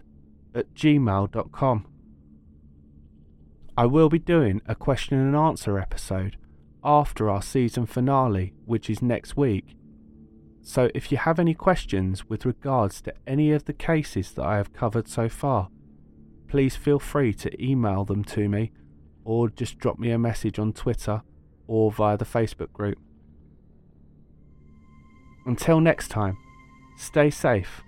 at 0.55 0.75
gmail.com. 0.75 1.87
I 3.77 3.87
will 3.87 4.09
be 4.09 4.19
doing 4.21 4.63
a 4.67 4.75
question 4.75 5.19
and 5.19 5.37
answer 5.37 5.79
episode 5.79 6.37
after 6.83 7.29
our 7.31 7.43
season 7.43 7.87
finale, 7.87 8.55
which 8.65 8.89
is 8.89 9.03
next 9.03 9.37
week 9.37 9.77
so 10.67 10.91
if 10.95 11.13
you 11.13 11.19
have 11.19 11.39
any 11.39 11.53
questions 11.53 12.29
with 12.31 12.47
regards 12.47 13.03
to 13.03 13.13
any 13.27 13.53
of 13.53 13.67
the 13.67 13.75
cases 13.75 14.33
that 14.33 14.47
I 14.47 14.57
have 14.57 14.73
covered 14.73 15.07
so 15.07 15.29
far, 15.29 15.69
please 16.49 16.75
feel 16.75 16.99
free 16.99 17.35
to 17.35 17.63
email 17.63 18.07
them 18.07 18.25
to 18.25 18.49
me 18.49 18.73
or 19.25 19.51
just 19.51 19.79
drop 19.79 19.99
me 19.99 20.11
a 20.11 20.19
message 20.19 20.59
on 20.59 20.73
Twitter 20.73 21.23
or 21.67 21.93
via 21.93 22.17
the 22.17 22.25
Facebook 22.25 22.73
group. 22.73 22.99
Until 25.45 25.81
next 25.81 26.09
time, 26.09 26.39
stay 26.97 27.31
safe, 27.31 27.83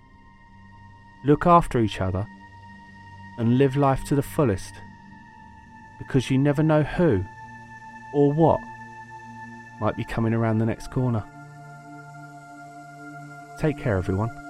look 1.25 1.47
after 1.47 1.81
each 1.81 2.01
other, 2.01 2.27
and 3.39 3.59
live 3.59 3.77
life 3.77 4.05
to 4.05 4.15
the 4.15 4.23
fullest 4.23 4.75
because 5.99 6.31
you 6.31 6.39
never 6.39 6.63
know 6.63 6.83
who 6.83 7.25
or 8.13 8.33
what 8.33 8.61
might 9.81 9.97
be 9.97 10.05
coming 10.05 10.33
around 10.33 10.59
the 10.59 10.67
next 10.67 10.91
corner. 10.91 11.25
Take 13.59 13.79
care, 13.79 13.97
everyone. 13.97 14.46